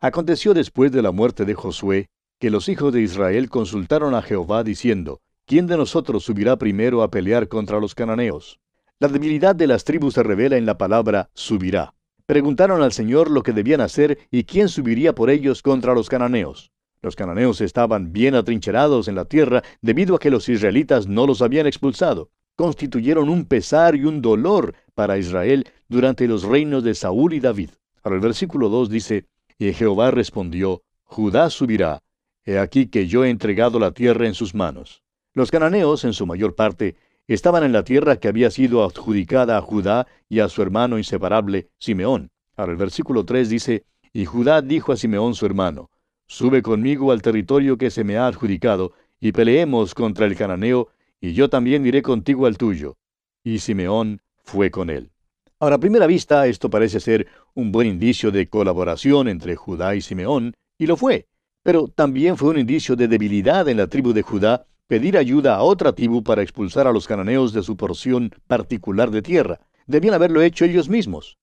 Aconteció 0.00 0.54
después 0.54 0.92
de 0.92 1.02
la 1.02 1.10
muerte 1.10 1.44
de 1.44 1.54
Josué 1.54 2.06
que 2.38 2.50
los 2.50 2.68
hijos 2.68 2.92
de 2.92 3.00
Israel 3.00 3.50
consultaron 3.50 4.14
a 4.14 4.22
Jehová 4.22 4.62
diciendo, 4.62 5.22
¿quién 5.44 5.66
de 5.66 5.76
nosotros 5.76 6.22
subirá 6.22 6.56
primero 6.56 7.02
a 7.02 7.10
pelear 7.10 7.48
contra 7.48 7.80
los 7.80 7.96
cananeos? 7.96 8.60
La 9.00 9.08
debilidad 9.08 9.56
de 9.56 9.66
las 9.66 9.82
tribus 9.82 10.14
se 10.14 10.22
revela 10.22 10.56
en 10.56 10.66
la 10.66 10.78
palabra 10.78 11.30
subirá. 11.34 11.94
Preguntaron 12.26 12.80
al 12.80 12.92
Señor 12.92 13.28
lo 13.28 13.42
que 13.42 13.52
debían 13.52 13.80
hacer 13.80 14.20
y 14.30 14.44
quién 14.44 14.68
subiría 14.68 15.16
por 15.16 15.30
ellos 15.30 15.62
contra 15.62 15.94
los 15.94 16.08
cananeos. 16.08 16.70
Los 17.02 17.16
cananeos 17.16 17.60
estaban 17.60 18.12
bien 18.12 18.34
atrincherados 18.34 19.08
en 19.08 19.14
la 19.14 19.24
tierra 19.24 19.62
debido 19.80 20.14
a 20.14 20.18
que 20.18 20.30
los 20.30 20.48
israelitas 20.48 21.06
no 21.06 21.26
los 21.26 21.40
habían 21.40 21.66
expulsado. 21.66 22.30
Constituyeron 22.56 23.30
un 23.30 23.46
pesar 23.46 23.96
y 23.96 24.04
un 24.04 24.20
dolor 24.20 24.74
para 24.94 25.16
Israel 25.16 25.66
durante 25.88 26.28
los 26.28 26.44
reinos 26.44 26.84
de 26.84 26.94
Saúl 26.94 27.32
y 27.32 27.40
David. 27.40 27.70
Ahora 28.02 28.16
el 28.16 28.22
versículo 28.22 28.68
2 28.68 28.90
dice, 28.90 29.26
Y 29.58 29.72
Jehová 29.72 30.10
respondió, 30.10 30.82
Judá 31.04 31.48
subirá, 31.48 32.02
he 32.44 32.58
aquí 32.58 32.86
que 32.86 33.06
yo 33.06 33.24
he 33.24 33.30
entregado 33.30 33.78
la 33.78 33.92
tierra 33.92 34.26
en 34.26 34.34
sus 34.34 34.54
manos. 34.54 35.02
Los 35.32 35.50
cananeos, 35.50 36.04
en 36.04 36.12
su 36.12 36.26
mayor 36.26 36.54
parte, 36.54 36.96
estaban 37.28 37.64
en 37.64 37.72
la 37.72 37.84
tierra 37.84 38.16
que 38.16 38.28
había 38.28 38.50
sido 38.50 38.84
adjudicada 38.84 39.56
a 39.56 39.62
Judá 39.62 40.06
y 40.28 40.40
a 40.40 40.48
su 40.48 40.60
hermano 40.60 40.98
inseparable, 40.98 41.68
Simeón. 41.78 42.30
Ahora 42.56 42.72
el 42.72 42.78
versículo 42.78 43.24
3 43.24 43.48
dice, 43.48 43.84
Y 44.12 44.26
Judá 44.26 44.60
dijo 44.60 44.92
a 44.92 44.96
Simeón 44.96 45.34
su 45.34 45.46
hermano, 45.46 45.90
Sube 46.30 46.62
conmigo 46.62 47.10
al 47.10 47.22
territorio 47.22 47.76
que 47.76 47.90
se 47.90 48.04
me 48.04 48.16
ha 48.16 48.28
adjudicado, 48.28 48.92
y 49.18 49.32
peleemos 49.32 49.96
contra 49.96 50.26
el 50.26 50.36
cananeo, 50.36 50.90
y 51.20 51.32
yo 51.32 51.50
también 51.50 51.84
iré 51.84 52.02
contigo 52.02 52.46
al 52.46 52.56
tuyo. 52.56 52.98
Y 53.42 53.58
Simeón 53.58 54.22
fue 54.44 54.70
con 54.70 54.90
él. 54.90 55.10
Ahora, 55.58 55.74
a 55.74 55.80
primera 55.80 56.06
vista, 56.06 56.46
esto 56.46 56.70
parece 56.70 57.00
ser 57.00 57.26
un 57.54 57.72
buen 57.72 57.88
indicio 57.88 58.30
de 58.30 58.48
colaboración 58.48 59.26
entre 59.26 59.56
Judá 59.56 59.96
y 59.96 60.02
Simeón, 60.02 60.54
y 60.78 60.86
lo 60.86 60.96
fue. 60.96 61.26
Pero 61.64 61.88
también 61.88 62.36
fue 62.36 62.50
un 62.50 62.60
indicio 62.60 62.94
de 62.94 63.08
debilidad 63.08 63.68
en 63.68 63.78
la 63.78 63.88
tribu 63.88 64.12
de 64.12 64.22
Judá 64.22 64.66
pedir 64.86 65.18
ayuda 65.18 65.56
a 65.56 65.62
otra 65.64 65.94
tribu 65.94 66.22
para 66.22 66.42
expulsar 66.42 66.86
a 66.86 66.92
los 66.92 67.08
cananeos 67.08 67.52
de 67.52 67.64
su 67.64 67.76
porción 67.76 68.30
particular 68.46 69.10
de 69.10 69.22
tierra. 69.22 69.58
Debían 69.88 70.14
haberlo 70.14 70.42
hecho 70.42 70.64
ellos 70.64 70.88
mismos. 70.88 71.38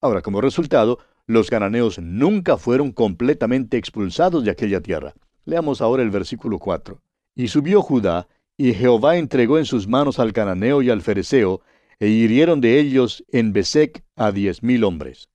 Ahora, 0.00 0.22
como 0.22 0.40
resultado, 0.40 1.00
los 1.28 1.50
cananeos 1.50 1.98
nunca 1.98 2.56
fueron 2.56 2.90
completamente 2.90 3.76
expulsados 3.76 4.44
de 4.44 4.50
aquella 4.50 4.80
tierra. 4.80 5.14
Leamos 5.44 5.82
ahora 5.82 6.02
el 6.02 6.10
versículo 6.10 6.58
4. 6.58 7.02
Y 7.36 7.48
subió 7.48 7.82
Judá, 7.82 8.28
y 8.56 8.72
Jehová 8.72 9.18
entregó 9.18 9.58
en 9.58 9.66
sus 9.66 9.86
manos 9.86 10.18
al 10.18 10.32
cananeo 10.32 10.80
y 10.80 10.88
al 10.88 11.02
fereceo, 11.02 11.60
e 12.00 12.08
hirieron 12.08 12.62
de 12.62 12.80
ellos 12.80 13.24
en 13.30 13.52
Besec 13.52 14.02
a 14.16 14.32
diez 14.32 14.62
mil 14.62 14.84
hombres. 14.84 15.28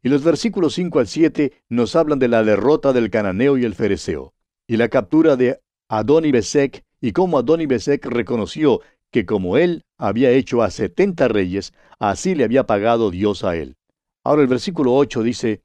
Y 0.00 0.10
los 0.10 0.22
versículos 0.22 0.74
5 0.74 1.00
al 1.00 1.08
7 1.08 1.52
nos 1.68 1.96
hablan 1.96 2.20
de 2.20 2.28
la 2.28 2.44
derrota 2.44 2.92
del 2.92 3.10
cananeo 3.10 3.58
y 3.58 3.64
el 3.64 3.74
fereceo, 3.74 4.34
y 4.68 4.76
la 4.76 4.88
captura 4.88 5.34
de 5.34 5.60
Adón 5.88 6.24
y 6.24 6.30
Besec, 6.30 6.84
y 7.00 7.10
cómo 7.10 7.36
Adón 7.36 7.60
y 7.60 7.66
Besec 7.66 8.06
reconoció 8.06 8.80
que 9.10 9.26
como 9.26 9.56
él 9.56 9.82
había 9.98 10.30
hecho 10.30 10.62
a 10.62 10.70
setenta 10.70 11.26
reyes, 11.26 11.74
así 11.98 12.36
le 12.36 12.44
había 12.44 12.64
pagado 12.64 13.10
Dios 13.10 13.42
a 13.42 13.56
él. 13.56 13.76
Ahora 14.24 14.42
el 14.42 14.48
versículo 14.48 14.94
8 14.94 15.22
dice, 15.22 15.62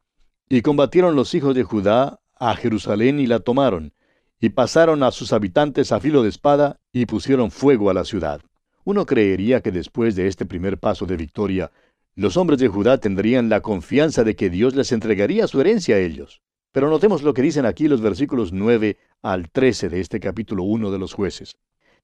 Y 0.50 0.62
combatieron 0.62 1.16
los 1.16 1.36
hijos 1.36 1.54
de 1.54 1.64
Judá 1.64 2.20
a 2.36 2.56
Jerusalén 2.56 3.20
y 3.20 3.28
la 3.28 3.40
tomaron, 3.40 3.94
y 4.40 4.50
pasaron 4.50 5.04
a 5.04 5.12
sus 5.12 5.32
habitantes 5.34 5.92
a 5.92 6.00
filo 6.00 6.24
de 6.24 6.30
espada 6.30 6.80
y 6.92 7.06
pusieron 7.06 7.52
fuego 7.52 7.90
a 7.90 7.94
la 7.94 8.04
ciudad. 8.04 8.42
Uno 8.84 9.06
creería 9.06 9.62
que 9.62 9.72
después 9.72 10.16
de 10.16 10.28
este 10.28 10.46
primer 10.46 10.80
paso 10.80 11.06
de 11.06 11.18
victoria, 11.18 11.72
los 12.16 12.36
hombres 12.36 12.60
de 12.60 12.68
Judá 12.68 12.98
tendrían 12.98 13.50
la 13.50 13.62
confianza 13.62 14.24
de 14.24 14.36
que 14.36 14.50
Dios 14.50 14.76
les 14.76 14.92
entregaría 14.92 15.48
su 15.48 15.62
herencia 15.62 15.96
a 15.96 16.00
ellos. 16.00 16.42
Pero 16.72 16.90
notemos 16.90 17.22
lo 17.22 17.34
que 17.34 17.42
dicen 17.44 17.66
aquí 17.66 17.88
los 17.88 18.02
versículos 18.02 18.54
9 18.54 18.98
al 19.22 19.50
13 19.52 19.90
de 19.90 20.00
este 20.00 20.20
capítulo 20.20 20.64
1 20.64 20.92
de 20.92 21.00
los 21.00 21.14
jueces. 21.14 21.58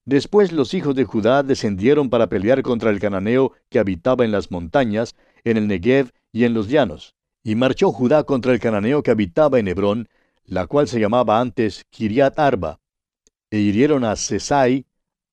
Después 0.05 0.51
los 0.51 0.73
hijos 0.73 0.95
de 0.95 1.05
Judá 1.05 1.41
descendieron 1.41 2.09
para 2.09 2.27
pelear 2.27 2.61
contra 2.61 2.89
el 2.89 2.99
cananeo 2.99 3.53
que 3.69 3.79
habitaba 3.79 4.25
en 4.25 4.31
las 4.31 4.51
montañas, 4.51 5.15
en 5.43 5.57
el 5.57 5.67
Negev 5.67 6.11
y 6.33 6.43
en 6.43 6.53
los 6.53 6.67
llanos. 6.67 7.15
Y 7.43 7.55
marchó 7.55 7.93
Judá 7.93 8.25
contra 8.25 8.51
el 8.51 8.59
cananeo 8.59 9.03
que 9.03 9.11
habitaba 9.11 9.59
en 9.59 9.69
Hebrón, 9.69 10.09
la 10.45 10.67
cual 10.67 10.89
se 10.89 10.99
llamaba 10.99 11.39
antes 11.39 11.85
Kiriat 11.89 12.37
Arba. 12.37 12.81
E 13.49 13.59
hirieron 13.59 14.03
a 14.03 14.15
Sesai, 14.17 14.85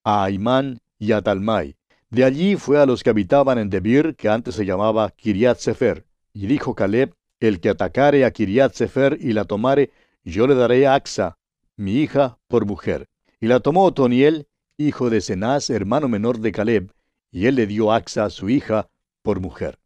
a 0.05 0.25
Aimán 0.25 0.81
y 0.99 1.13
a 1.13 1.23
Talmai. 1.23 1.77
De 2.11 2.25
allí 2.25 2.57
fue 2.57 2.79
a 2.79 2.87
los 2.87 3.03
que 3.03 3.11
habitaban 3.11 3.59
en 3.59 3.71
Debir, 3.71 4.15
que 4.17 4.29
antes 4.29 4.55
se 4.55 4.67
llamaba 4.67 5.11
Kiriat 5.11 5.59
Sefer. 5.59 6.05
Y 6.33 6.47
dijo 6.47 6.75
Caleb, 6.75 7.15
el 7.41 7.61
que 7.61 7.71
atacare 7.71 8.25
a 8.25 8.31
Kiriat 8.31 8.75
Sefer 8.75 9.17
y 9.21 9.33
la 9.33 9.45
tomare, 9.45 9.91
yo 10.23 10.47
le 10.47 10.55
daré 10.55 10.87
a 10.87 10.95
Axa, 10.95 11.39
mi 11.77 11.95
hija, 11.95 12.39
por 12.47 12.67
mujer. 12.67 13.09
Y 13.41 13.47
la 13.47 13.61
tomó 13.61 13.85
Otoniel, 13.85 14.49
hijo 14.77 15.09
de 15.09 15.21
Cenaz, 15.23 15.71
hermano 15.71 16.09
menor 16.09 16.41
de 16.41 16.53
Caleb, 16.53 16.93
y 17.31 17.47
él 17.47 17.55
le 17.55 17.67
dio 17.67 17.93
a 17.93 18.03
su 18.29 18.51
hija, 18.51 18.91
por 19.23 19.41
mujer. 19.41 19.80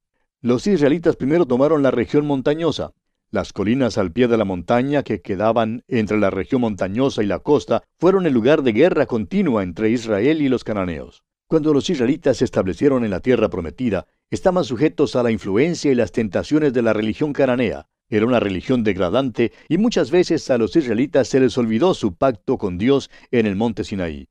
Los 0.45 0.67
israelitas 0.67 1.17
primero 1.17 1.47
tomaron 1.47 1.83
la 1.83 1.91
región 1.91 2.27
montañosa. 2.27 2.93
Las 3.31 3.55
colinas 3.55 3.97
al 3.97 4.13
pie 4.13 4.29
de 4.29 4.37
la 4.37 4.45
montaña 4.45 5.03
que 5.03 5.23
quedaban 5.23 5.85
entre 5.89 6.19
la 6.19 6.29
región 6.29 6.61
montañosa 6.61 7.23
y 7.23 7.27
la 7.27 7.39
costa 7.39 7.83
fueron 7.99 8.27
el 8.27 8.35
lugar 8.35 8.63
de 8.63 8.73
guerra 8.73 9.07
continua 9.07 9.63
entre 9.63 9.89
Israel 9.89 10.43
y 10.43 10.51
los 10.51 10.63
cananeos. 10.63 11.25
Cuando 11.47 11.73
los 11.73 11.89
israelitas 11.89 12.37
se 12.37 12.45
establecieron 12.45 13.07
en 13.07 13.11
la 13.11 13.21
tierra 13.21 13.49
prometida, 13.49 14.07
estaban 14.31 14.65
sujetos 14.65 15.17
a 15.17 15.23
la 15.23 15.31
influencia 15.31 15.91
y 15.91 15.95
las 15.95 16.13
tentaciones 16.13 16.75
de 16.75 16.83
la 16.83 16.93
religión 16.93 17.33
cananea. 17.33 17.87
Era 18.11 18.27
una 18.27 18.39
religión 18.39 18.85
degradante 18.85 19.51
y 19.71 19.79
muchas 19.79 20.11
veces 20.11 20.51
a 20.51 20.59
los 20.59 20.77
israelitas 20.77 21.27
se 21.27 21.41
les 21.41 21.57
olvidó 21.57 21.95
su 21.95 22.17
pacto 22.17 22.59
con 22.59 22.77
Dios 22.77 23.11
en 23.31 23.47
el 23.47 23.57
monte 23.57 23.83
Sinaí. 23.83 24.29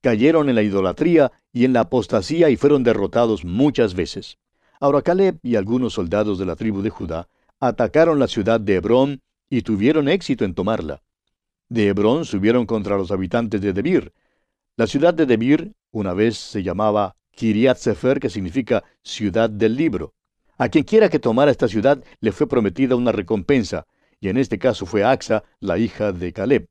Cayeron 0.00 0.48
en 0.48 0.54
la 0.54 0.62
idolatría 0.62 1.32
y 1.52 1.64
en 1.64 1.72
la 1.72 1.80
apostasía 1.80 2.50
y 2.50 2.56
fueron 2.56 2.84
derrotados 2.84 3.44
muchas 3.44 3.94
veces. 3.94 4.38
Ahora 4.80 5.02
Caleb 5.02 5.38
y 5.42 5.56
algunos 5.56 5.94
soldados 5.94 6.38
de 6.38 6.46
la 6.46 6.56
tribu 6.56 6.82
de 6.82 6.90
Judá 6.90 7.28
atacaron 7.60 8.18
la 8.18 8.28
ciudad 8.28 8.60
de 8.60 8.74
Hebrón 8.76 9.22
y 9.48 9.62
tuvieron 9.62 10.08
éxito 10.08 10.44
en 10.44 10.54
tomarla. 10.54 11.02
De 11.68 11.88
Hebrón 11.88 12.24
subieron 12.24 12.66
contra 12.66 12.96
los 12.96 13.10
habitantes 13.10 13.60
de 13.60 13.72
Debir. 13.72 14.12
La 14.76 14.86
ciudad 14.86 15.14
de 15.14 15.26
Debir 15.26 15.72
una 15.90 16.12
vez 16.12 16.36
se 16.36 16.62
llamaba 16.62 17.16
Kiriat 17.30 17.78
Sefer, 17.78 18.20
que 18.20 18.30
significa 18.30 18.84
ciudad 19.02 19.48
del 19.48 19.76
libro. 19.76 20.14
A 20.58 20.68
quien 20.68 20.84
quiera 20.84 21.08
que 21.08 21.18
tomara 21.18 21.50
esta 21.50 21.68
ciudad 21.68 22.02
le 22.20 22.32
fue 22.32 22.46
prometida 22.48 22.96
una 22.96 23.12
recompensa, 23.12 23.86
y 24.20 24.28
en 24.28 24.36
este 24.36 24.58
caso 24.58 24.86
fue 24.86 25.04
Axa, 25.04 25.44
la 25.60 25.78
hija 25.78 26.12
de 26.12 26.32
Caleb. 26.32 26.68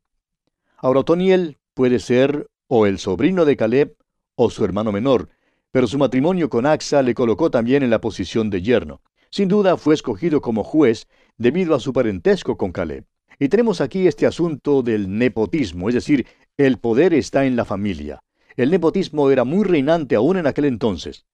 Ahora 0.78 1.02
Otoniel 1.02 1.58
puede 1.74 2.00
ser 2.00 2.48
o 2.68 2.86
el 2.86 3.00
sobrino 3.00 3.46
de 3.46 3.58
Caleb 3.58 3.96
o 4.36 4.50
su 4.50 4.66
hermano 4.66 4.92
menor, 4.92 5.30
pero 5.76 5.88
su 5.88 5.98
matrimonio 5.98 6.50
con 6.50 6.66
Axa 6.66 7.02
le 7.02 7.14
colocó 7.14 7.52
también 7.52 7.84
en 7.84 7.90
la 7.90 8.00
posición 8.00 8.50
de 8.50 8.62
yerno. 8.62 9.02
Sin 9.30 9.50
duda 9.50 9.76
fue 9.76 9.94
escogido 9.94 10.40
como 10.40 10.64
juez 10.64 11.06
debido 11.38 11.76
a 11.76 11.82
su 11.82 11.92
parentesco 11.92 12.56
con 12.56 12.72
Caleb. 12.72 13.04
Y 13.40 13.50
tenemos 13.50 13.82
aquí 13.82 14.08
este 14.08 14.26
asunto 14.26 14.84
del 14.84 15.18
nepotismo, 15.18 15.90
es 15.90 15.96
decir, 15.96 16.28
el 16.56 16.78
poder 16.78 17.14
está 17.14 17.46
en 17.46 17.58
la 17.58 17.66
familia. 17.66 18.24
El 18.56 18.72
nepotismo 18.72 19.30
era 19.32 19.44
muy 19.44 19.66
reinante 19.66 20.16
aún 20.16 20.38
en 20.38 20.48
aquel 20.48 20.64
entonces. 20.64 21.26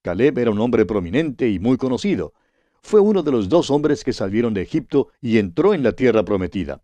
Caleb 0.00 0.38
era 0.38 0.50
un 0.50 0.60
hombre 0.60 0.86
prominente 0.86 1.50
y 1.50 1.58
muy 1.58 1.76
conocido. 1.76 2.32
Fue 2.80 3.00
uno 3.00 3.22
de 3.22 3.32
los 3.32 3.50
dos 3.50 3.70
hombres 3.70 4.02
que 4.02 4.14
salieron 4.14 4.54
de 4.54 4.62
Egipto 4.62 5.08
y 5.20 5.36
entró 5.36 5.74
en 5.74 5.82
la 5.82 5.92
tierra 5.92 6.24
prometida. 6.24 6.80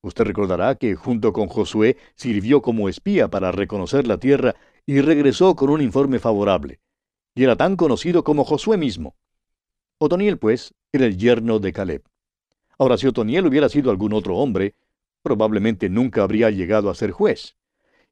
Usted 0.00 0.24
recordará 0.24 0.76
que 0.76 0.94
junto 0.94 1.34
con 1.34 1.48
Josué 1.48 1.98
sirvió 2.14 2.62
como 2.62 2.88
espía 2.88 3.28
para 3.28 3.52
reconocer 3.52 4.06
la 4.06 4.16
tierra 4.16 4.54
y 4.86 5.00
regresó 5.00 5.56
con 5.56 5.68
un 5.68 5.82
informe 5.82 6.20
favorable. 6.20 6.80
Y 7.34 7.42
era 7.42 7.56
tan 7.56 7.76
conocido 7.76 8.22
como 8.24 8.44
Josué 8.44 8.76
mismo. 8.76 9.16
Otoniel, 9.98 10.38
pues, 10.38 10.74
era 10.92 11.06
el 11.06 11.18
yerno 11.18 11.58
de 11.58 11.72
Caleb. 11.72 12.04
Ahora, 12.78 12.96
si 12.96 13.06
Otoniel 13.06 13.46
hubiera 13.46 13.68
sido 13.68 13.90
algún 13.90 14.12
otro 14.12 14.36
hombre, 14.36 14.76
probablemente 15.22 15.88
nunca 15.88 16.22
habría 16.22 16.50
llegado 16.50 16.88
a 16.88 16.94
ser 16.94 17.10
juez. 17.10 17.56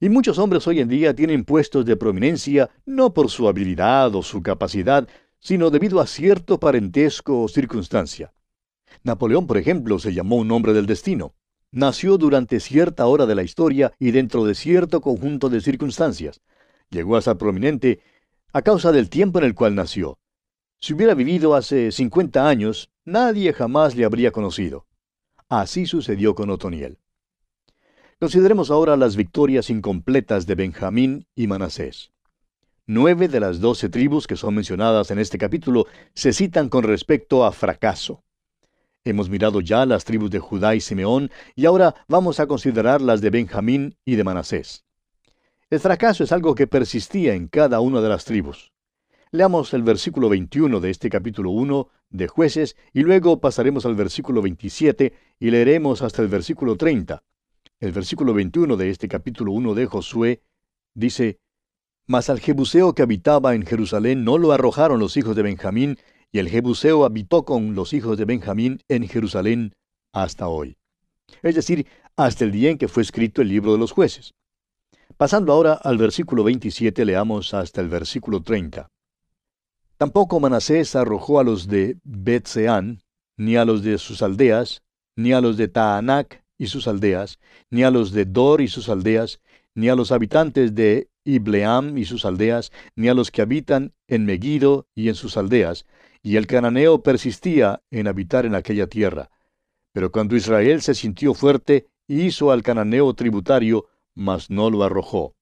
Y 0.00 0.08
muchos 0.08 0.38
hombres 0.38 0.66
hoy 0.66 0.80
en 0.80 0.88
día 0.88 1.14
tienen 1.14 1.44
puestos 1.44 1.84
de 1.86 1.96
prominencia 1.96 2.70
no 2.84 3.14
por 3.14 3.30
su 3.30 3.46
habilidad 3.46 4.14
o 4.16 4.22
su 4.22 4.42
capacidad, 4.42 5.08
sino 5.38 5.70
debido 5.70 6.00
a 6.00 6.06
cierto 6.06 6.58
parentesco 6.58 7.42
o 7.42 7.48
circunstancia. 7.48 8.32
Napoleón, 9.02 9.46
por 9.46 9.58
ejemplo, 9.58 9.98
se 9.98 10.12
llamó 10.12 10.36
un 10.36 10.50
hombre 10.50 10.72
del 10.72 10.86
destino. 10.86 11.34
Nació 11.70 12.18
durante 12.18 12.60
cierta 12.60 13.06
hora 13.06 13.26
de 13.26 13.34
la 13.34 13.42
historia 13.42 13.92
y 13.98 14.10
dentro 14.10 14.44
de 14.44 14.54
cierto 14.54 15.00
conjunto 15.00 15.48
de 15.48 15.60
circunstancias. 15.60 16.40
Llegó 16.90 17.16
a 17.16 17.22
ser 17.22 17.36
prominente 17.36 18.00
a 18.52 18.62
causa 18.62 18.92
del 18.92 19.10
tiempo 19.10 19.38
en 19.38 19.44
el 19.44 19.54
cual 19.54 19.74
nació. 19.74 20.18
Si 20.80 20.92
hubiera 20.92 21.14
vivido 21.14 21.54
hace 21.54 21.90
50 21.90 22.48
años, 22.48 22.90
nadie 23.04 23.52
jamás 23.52 23.96
le 23.96 24.04
habría 24.04 24.30
conocido. 24.30 24.86
Así 25.48 25.86
sucedió 25.86 26.34
con 26.34 26.50
Otoniel. 26.50 26.98
Consideremos 28.20 28.70
ahora 28.70 28.96
las 28.96 29.16
victorias 29.16 29.70
incompletas 29.70 30.46
de 30.46 30.54
Benjamín 30.54 31.26
y 31.34 31.46
Manasés. 31.46 32.12
Nueve 32.86 33.28
de 33.28 33.40
las 33.40 33.60
doce 33.60 33.88
tribus 33.88 34.26
que 34.26 34.36
son 34.36 34.54
mencionadas 34.54 35.10
en 35.10 35.18
este 35.18 35.38
capítulo 35.38 35.86
se 36.14 36.32
citan 36.32 36.68
con 36.68 36.84
respecto 36.84 37.44
a 37.44 37.52
fracaso. 37.52 38.22
Hemos 39.04 39.28
mirado 39.28 39.60
ya 39.60 39.84
las 39.86 40.04
tribus 40.04 40.30
de 40.30 40.38
Judá 40.38 40.74
y 40.74 40.80
Simeón 40.80 41.30
y 41.54 41.66
ahora 41.66 41.94
vamos 42.08 42.40
a 42.40 42.46
considerar 42.46 43.00
las 43.00 43.20
de 43.20 43.30
Benjamín 43.30 43.96
y 44.04 44.16
de 44.16 44.24
Manasés. 44.24 44.84
El 45.74 45.80
fracaso 45.80 46.22
es 46.22 46.30
algo 46.30 46.54
que 46.54 46.68
persistía 46.68 47.34
en 47.34 47.48
cada 47.48 47.80
una 47.80 48.00
de 48.00 48.08
las 48.08 48.24
tribus. 48.24 48.72
Leamos 49.32 49.74
el 49.74 49.82
versículo 49.82 50.28
21 50.28 50.78
de 50.78 50.88
este 50.88 51.10
capítulo 51.10 51.50
1 51.50 51.88
de 52.10 52.28
jueces 52.28 52.76
y 52.92 53.00
luego 53.00 53.40
pasaremos 53.40 53.84
al 53.84 53.96
versículo 53.96 54.40
27 54.40 55.12
y 55.40 55.50
leeremos 55.50 56.02
hasta 56.02 56.22
el 56.22 56.28
versículo 56.28 56.76
30. 56.76 57.24
El 57.80 57.90
versículo 57.90 58.34
21 58.34 58.76
de 58.76 58.88
este 58.88 59.08
capítulo 59.08 59.50
1 59.50 59.74
de 59.74 59.86
Josué 59.86 60.42
dice, 60.94 61.40
Mas 62.06 62.30
al 62.30 62.38
Jebuseo 62.38 62.94
que 62.94 63.02
habitaba 63.02 63.56
en 63.56 63.66
Jerusalén 63.66 64.22
no 64.22 64.38
lo 64.38 64.52
arrojaron 64.52 65.00
los 65.00 65.16
hijos 65.16 65.34
de 65.34 65.42
Benjamín, 65.42 65.98
y 66.30 66.38
el 66.38 66.48
Jebuseo 66.48 67.04
habitó 67.04 67.44
con 67.44 67.74
los 67.74 67.94
hijos 67.94 68.16
de 68.16 68.26
Benjamín 68.26 68.80
en 68.86 69.08
Jerusalén 69.08 69.74
hasta 70.12 70.46
hoy. 70.46 70.76
Es 71.42 71.56
decir, 71.56 71.88
hasta 72.14 72.44
el 72.44 72.52
día 72.52 72.70
en 72.70 72.78
que 72.78 72.86
fue 72.86 73.02
escrito 73.02 73.42
el 73.42 73.48
libro 73.48 73.72
de 73.72 73.78
los 73.78 73.90
jueces. 73.90 74.34
Pasando 75.16 75.52
ahora 75.52 75.74
al 75.74 75.98
versículo 75.98 76.44
27, 76.44 77.04
leamos 77.04 77.54
hasta 77.54 77.80
el 77.80 77.88
versículo 77.88 78.42
30. 78.42 78.88
Tampoco 79.96 80.40
Manasés 80.40 80.96
arrojó 80.96 81.38
a 81.38 81.44
los 81.44 81.68
de 81.68 81.98
Betseán, 82.02 83.00
ni 83.36 83.56
a 83.56 83.64
los 83.64 83.82
de 83.82 83.98
sus 83.98 84.22
aldeas, 84.22 84.82
ni 85.16 85.32
a 85.32 85.40
los 85.40 85.56
de 85.56 85.68
Taanac 85.68 86.44
y 86.58 86.66
sus 86.66 86.88
aldeas, 86.88 87.38
ni 87.70 87.84
a 87.84 87.90
los 87.90 88.12
de 88.12 88.24
Dor 88.24 88.60
y 88.60 88.68
sus 88.68 88.88
aldeas, 88.88 89.40
ni 89.74 89.88
a 89.88 89.94
los 89.94 90.12
habitantes 90.12 90.74
de 90.74 91.08
Ibleam 91.24 91.96
y 91.96 92.04
sus 92.04 92.24
aldeas, 92.24 92.72
ni 92.96 93.08
a 93.08 93.14
los 93.14 93.30
que 93.30 93.42
habitan 93.42 93.92
en 94.08 94.26
Megiddo 94.26 94.86
y 94.94 95.08
en 95.08 95.14
sus 95.14 95.36
aldeas, 95.36 95.86
y 96.22 96.36
el 96.36 96.46
cananeo 96.46 97.02
persistía 97.02 97.82
en 97.90 98.08
habitar 98.08 98.46
en 98.46 98.54
aquella 98.54 98.86
tierra. 98.86 99.30
Pero 99.92 100.10
cuando 100.10 100.36
Israel 100.36 100.82
se 100.82 100.94
sintió 100.94 101.34
fuerte, 101.34 101.86
hizo 102.08 102.50
al 102.50 102.62
cananeo 102.62 103.14
tributario, 103.14 103.86
mas 104.14 104.50
no 104.50 104.70
lo 104.70 104.84
arrojó. 104.84 105.34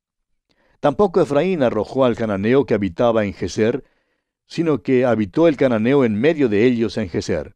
Tampoco 0.80 1.20
Efraín 1.20 1.62
arrojó 1.62 2.04
al 2.04 2.16
cananeo 2.16 2.66
que 2.66 2.74
habitaba 2.74 3.24
en 3.24 3.34
Geser, 3.34 3.84
sino 4.46 4.82
que 4.82 5.04
habitó 5.04 5.48
el 5.48 5.56
cananeo 5.56 6.04
en 6.04 6.14
medio 6.14 6.48
de 6.48 6.66
ellos 6.66 6.96
en 6.96 7.08
Geser. 7.08 7.54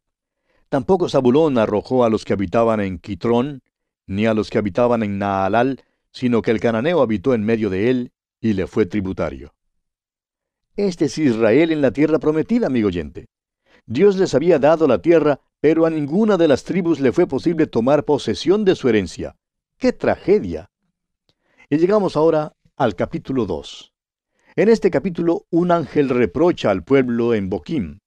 Tampoco 0.68 1.08
Zabulón 1.08 1.58
arrojó 1.58 2.04
a 2.04 2.10
los 2.10 2.24
que 2.24 2.32
habitaban 2.32 2.80
en 2.80 2.98
Quitrón, 2.98 3.62
ni 4.06 4.26
a 4.26 4.34
los 4.34 4.50
que 4.50 4.58
habitaban 4.58 5.02
en 5.02 5.18
Naalal, 5.18 5.82
sino 6.12 6.42
que 6.42 6.50
el 6.50 6.60
cananeo 6.60 7.02
habitó 7.02 7.34
en 7.34 7.44
medio 7.44 7.70
de 7.70 7.90
él 7.90 8.12
y 8.40 8.52
le 8.52 8.66
fue 8.66 8.86
tributario. 8.86 9.54
Este 10.76 11.06
es 11.06 11.18
Israel 11.18 11.72
en 11.72 11.80
la 11.80 11.90
tierra 11.90 12.18
prometida, 12.18 12.66
amigo 12.66 12.88
oyente. 12.88 13.26
Dios 13.86 14.16
les 14.16 14.34
había 14.34 14.58
dado 14.58 14.86
la 14.86 15.00
tierra, 15.00 15.40
pero 15.60 15.86
a 15.86 15.90
ninguna 15.90 16.36
de 16.36 16.48
las 16.48 16.64
tribus 16.64 17.00
le 17.00 17.12
fue 17.12 17.26
posible 17.26 17.66
tomar 17.66 18.04
posesión 18.04 18.64
de 18.64 18.74
su 18.74 18.88
herencia. 18.88 19.36
¡Qué 19.78 19.92
tragedia! 19.92 20.70
Y 21.68 21.78
llegamos 21.78 22.16
ahora 22.16 22.52
al 22.76 22.94
capítulo 22.94 23.44
2. 23.44 23.92
En 24.54 24.68
este 24.68 24.88
capítulo 24.88 25.46
un 25.50 25.72
ángel 25.72 26.08
reprocha 26.10 26.70
al 26.70 26.84
pueblo 26.84 27.34
en 27.34 27.50
Boquim. 27.50 27.98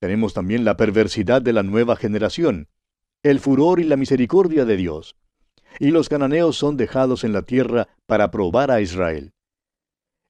Tenemos 0.00 0.32
también 0.32 0.64
la 0.64 0.76
perversidad 0.76 1.42
de 1.42 1.52
la 1.52 1.64
nueva 1.64 1.96
generación, 1.96 2.68
el 3.24 3.40
furor 3.40 3.80
y 3.80 3.84
la 3.84 3.96
misericordia 3.96 4.64
de 4.64 4.76
Dios. 4.76 5.16
Y 5.80 5.90
los 5.90 6.08
cananeos 6.08 6.56
son 6.56 6.76
dejados 6.76 7.24
en 7.24 7.32
la 7.32 7.42
tierra 7.42 7.88
para 8.06 8.30
probar 8.30 8.70
a 8.70 8.80
Israel. 8.80 9.32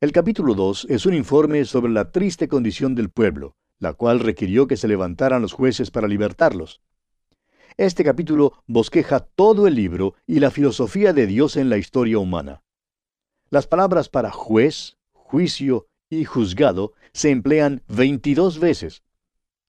El 0.01 0.13
capítulo 0.13 0.55
2 0.55 0.87
es 0.89 1.05
un 1.05 1.13
informe 1.13 1.67
sobre 1.67 1.93
la 1.93 2.13
triste 2.13 2.49
condición 2.49 2.95
del 2.95 3.11
pueblo, 3.11 3.57
la 3.79 3.93
cual 3.93 4.21
requirió 4.21 4.67
que 4.67 4.79
se 4.79 4.89
levantaran 4.89 5.43
los 5.43 5.53
jueces 5.53 5.91
para 5.91 6.09
libertarlos. 6.09 6.81
Este 7.79 8.03
capítulo 8.03 8.65
bosqueja 8.67 9.21
todo 9.21 9.69
el 9.69 9.77
libro 9.77 10.17
y 10.27 10.41
la 10.41 10.51
filosofía 10.51 11.13
de 11.13 11.29
Dios 11.29 11.57
en 11.57 11.69
la 11.69 11.77
historia 11.77 12.19
humana. 12.19 12.65
Las 13.51 13.69
palabras 13.69 14.09
para 14.09 14.33
juez, 14.33 14.97
juicio 15.13 15.87
y 16.11 16.25
juzgado 16.25 16.95
se 17.13 17.31
emplean 17.31 17.85
22 17.87 18.59
veces. 18.59 19.05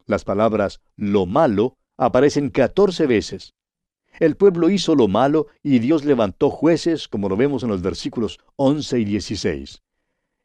Las 0.08 0.24
palabras 0.24 0.82
lo 0.96 1.28
malo 1.28 1.78
aparecen 1.98 2.50
14 2.50 3.06
veces. 3.06 3.54
El 4.20 4.38
pueblo 4.38 4.72
hizo 4.72 4.96
lo 4.96 5.08
malo 5.08 5.46
y 5.62 5.78
Dios 5.78 6.04
levantó 6.04 6.50
jueces, 6.50 7.08
como 7.08 7.30
lo 7.30 7.38
vemos 7.38 7.62
en 7.62 7.70
los 7.70 7.84
versículos 7.84 8.40
11 8.56 9.02
y 9.02 9.06
16. 9.06 9.84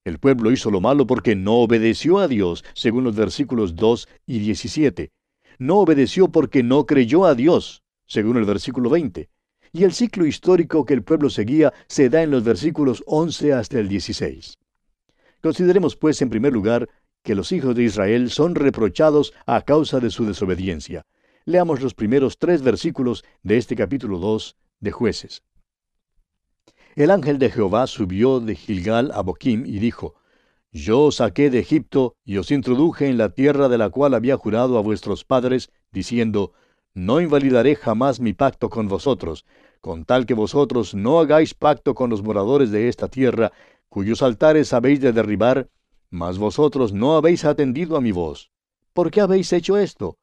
El 0.05 0.18
pueblo 0.18 0.53
hizo 0.53 0.70
lo 0.70 0.83
malo 0.83 1.07
porque 1.07 1.35
no 1.35 1.55
obedeció 1.55 2.18
a 2.18 2.29
Dios, 2.29 2.62
según 2.74 3.05
los 3.05 3.16
versículos 3.16 3.74
2 3.74 4.07
y 4.27 4.40
17. 4.40 5.12
No 5.58 5.78
obedeció 5.78 6.28
porque 6.28 6.62
no 6.62 6.86
creyó 6.86 7.24
a 7.24 7.34
Dios, 7.34 7.82
según 8.06 8.36
el 8.36 8.44
versículo 8.44 8.90
20. 8.90 9.28
Y 9.72 9.84
el 9.84 9.92
ciclo 9.92 10.26
histórico 10.26 10.84
que 10.84 10.94
el 10.94 11.02
pueblo 11.02 11.30
seguía 11.30 11.72
se 11.88 12.08
da 12.08 12.22
en 12.22 12.30
los 12.30 12.44
versículos 12.44 13.02
11 13.06 13.52
hasta 13.52 13.78
el 13.78 13.88
16. 13.88 14.58
Consideremos 15.42 15.96
pues 15.96 16.22
en 16.22 16.30
primer 16.30 16.52
lugar 16.52 16.88
que 17.22 17.34
los 17.34 17.52
hijos 17.52 17.74
de 17.74 17.84
Israel 17.84 18.30
son 18.30 18.54
reprochados 18.54 19.32
a 19.46 19.62
causa 19.62 19.98
de 19.98 20.10
su 20.10 20.26
desobediencia. 20.26 21.06
Leamos 21.44 21.80
los 21.82 21.94
primeros 21.94 22.38
tres 22.38 22.62
versículos 22.62 23.24
de 23.42 23.56
este 23.56 23.74
capítulo 23.76 24.18
2 24.18 24.56
de 24.80 24.92
jueces. 24.92 25.42
El 26.96 27.10
ángel 27.10 27.38
de 27.38 27.50
Jehová 27.50 27.86
subió 27.86 28.40
de 28.40 28.54
Gilgal 28.54 29.10
a 29.12 29.22
Boquim 29.22 29.66
y 29.66 29.78
dijo, 29.78 30.14
Yo 30.76 31.02
os 31.02 31.16
saqué 31.16 31.50
de 31.50 31.60
Egipto 31.60 32.16
y 32.24 32.38
os 32.38 32.50
introduje 32.50 33.06
en 33.06 33.16
la 33.16 33.28
tierra 33.28 33.68
de 33.68 33.78
la 33.78 33.90
cual 33.90 34.12
había 34.12 34.37
jurado 34.37 34.76
a 34.76 34.82
vuestros 34.82 35.24
padres, 35.24 35.70
diciendo, 35.92 36.52
No 36.94 37.20
invalidaré 37.20 37.76
jamás 37.76 38.18
mi 38.18 38.32
pacto 38.32 38.68
con 38.70 38.88
vosotros, 38.88 39.46
con 39.80 40.04
tal 40.04 40.26
que 40.26 40.34
vosotros 40.34 40.92
no 40.92 41.20
hagáis 41.20 41.54
pacto 41.54 41.94
con 41.94 42.10
los 42.10 42.24
moradores 42.24 42.72
de 42.72 42.88
esta 42.88 43.06
tierra, 43.06 43.52
cuyos 43.88 44.20
altares 44.20 44.72
habéis 44.72 45.00
de 45.00 45.12
derribar, 45.12 45.68
mas 46.10 46.38
vosotros 46.38 46.92
no 46.92 47.14
habéis 47.14 47.44
atendido 47.44 47.96
a 47.96 48.00
mi 48.00 48.10
voz. 48.10 48.50
¿Por 48.92 49.12
qué 49.12 49.20
habéis 49.20 49.52
hecho 49.52 49.78
esto? 49.78 50.18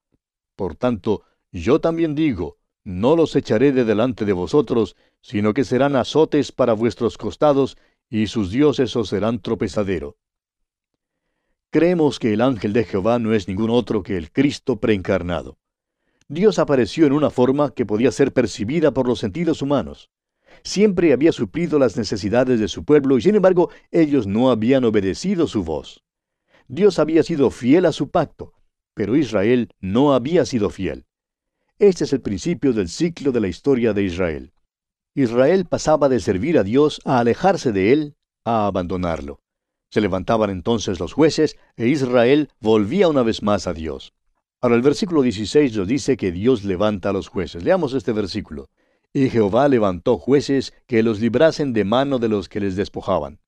Por 0.58 0.76
tanto, 0.76 1.22
yo 1.54 1.80
también 1.80 2.14
digo, 2.14 2.58
no 2.84 3.16
los 3.16 3.38
echaré 3.38 3.72
de 3.72 3.86
delante 3.86 4.26
de 4.26 4.34
vosotros, 4.34 4.98
sino 5.22 5.54
que 5.54 5.64
serán 5.64 5.96
azotes 5.96 6.52
para 6.52 6.74
vuestros 6.74 7.18
costados, 7.18 7.78
y 8.10 8.28
sus 8.28 8.52
dioses 8.52 8.98
os 8.98 9.08
serán 9.08 9.40
tropezadero. 9.40 10.18
Creemos 11.74 12.20
que 12.20 12.34
el 12.34 12.42
ángel 12.42 12.74
de 12.74 12.84
Jehová 12.84 13.18
no 13.18 13.34
es 13.34 13.48
ningún 13.48 13.70
otro 13.70 14.04
que 14.04 14.18
el 14.18 14.30
Cristo 14.30 14.82
preencarnado. 14.82 15.58
Dios 16.28 16.60
apareció 16.60 17.06
en 17.06 17.14
una 17.14 17.30
forma 17.30 17.74
que 17.74 17.86
podía 17.86 18.12
ser 18.12 18.34
percibida 18.34 18.92
por 18.94 19.08
los 19.08 19.20
sentidos 19.20 19.62
humanos. 19.62 20.10
Siempre 20.64 21.14
había 21.14 21.32
suplido 21.32 21.80
las 21.80 21.96
necesidades 21.96 22.60
de 22.60 22.68
su 22.68 22.84
pueblo 22.84 23.18
y 23.18 23.22
sin 23.22 23.36
embargo 23.36 23.70
ellos 23.90 24.28
no 24.28 24.52
habían 24.52 24.84
obedecido 24.84 25.48
su 25.48 25.64
voz. 25.64 26.04
Dios 26.68 27.00
había 27.00 27.24
sido 27.24 27.50
fiel 27.52 27.86
a 27.86 27.94
su 27.94 28.10
pacto, 28.10 28.54
pero 28.94 29.16
Israel 29.16 29.70
no 29.80 30.14
había 30.14 30.46
sido 30.46 30.72
fiel. 30.72 31.06
Este 31.80 32.04
es 32.04 32.12
el 32.12 32.20
principio 32.20 32.74
del 32.74 32.90
ciclo 32.90 33.32
de 33.32 33.40
la 33.40 33.48
historia 33.48 33.94
de 33.94 34.04
Israel. 34.04 34.52
Israel 35.16 35.66
pasaba 35.66 36.10
de 36.10 36.20
servir 36.20 36.58
a 36.58 36.64
Dios 36.64 37.00
a 37.06 37.20
alejarse 37.20 37.72
de 37.72 37.94
Él, 37.94 38.16
a 38.44 38.68
abandonarlo. 38.68 39.40
Se 39.92 40.00
levantaban 40.00 40.50
entonces 40.50 41.02
los 41.02 41.12
jueces 41.12 41.58
e 41.76 41.88
Israel 41.88 42.50
volvía 42.62 43.10
una 43.10 43.24
vez 43.24 43.44
más 43.44 43.68
a 43.68 43.74
Dios. 43.74 44.14
Ahora 44.62 44.76
el 44.76 44.82
versículo 44.82 45.22
16 45.22 45.76
nos 45.76 45.88
dice 45.88 46.16
que 46.16 46.32
Dios 46.32 46.64
levanta 46.64 47.10
a 47.10 47.14
los 47.14 47.28
jueces. 47.28 47.64
Leamos 47.64 47.94
este 47.94 48.14
versículo. 48.14 48.70
Y 49.12 49.30
Jehová 49.30 49.68
levantó 49.68 50.18
jueces 50.18 50.74
que 50.88 51.04
los 51.04 51.20
librasen 51.20 51.74
de 51.74 51.84
mano 51.84 52.20
de 52.20 52.30
los 52.30 52.48
que 52.48 52.62
les 52.62 52.78
despojaban. 52.78 53.40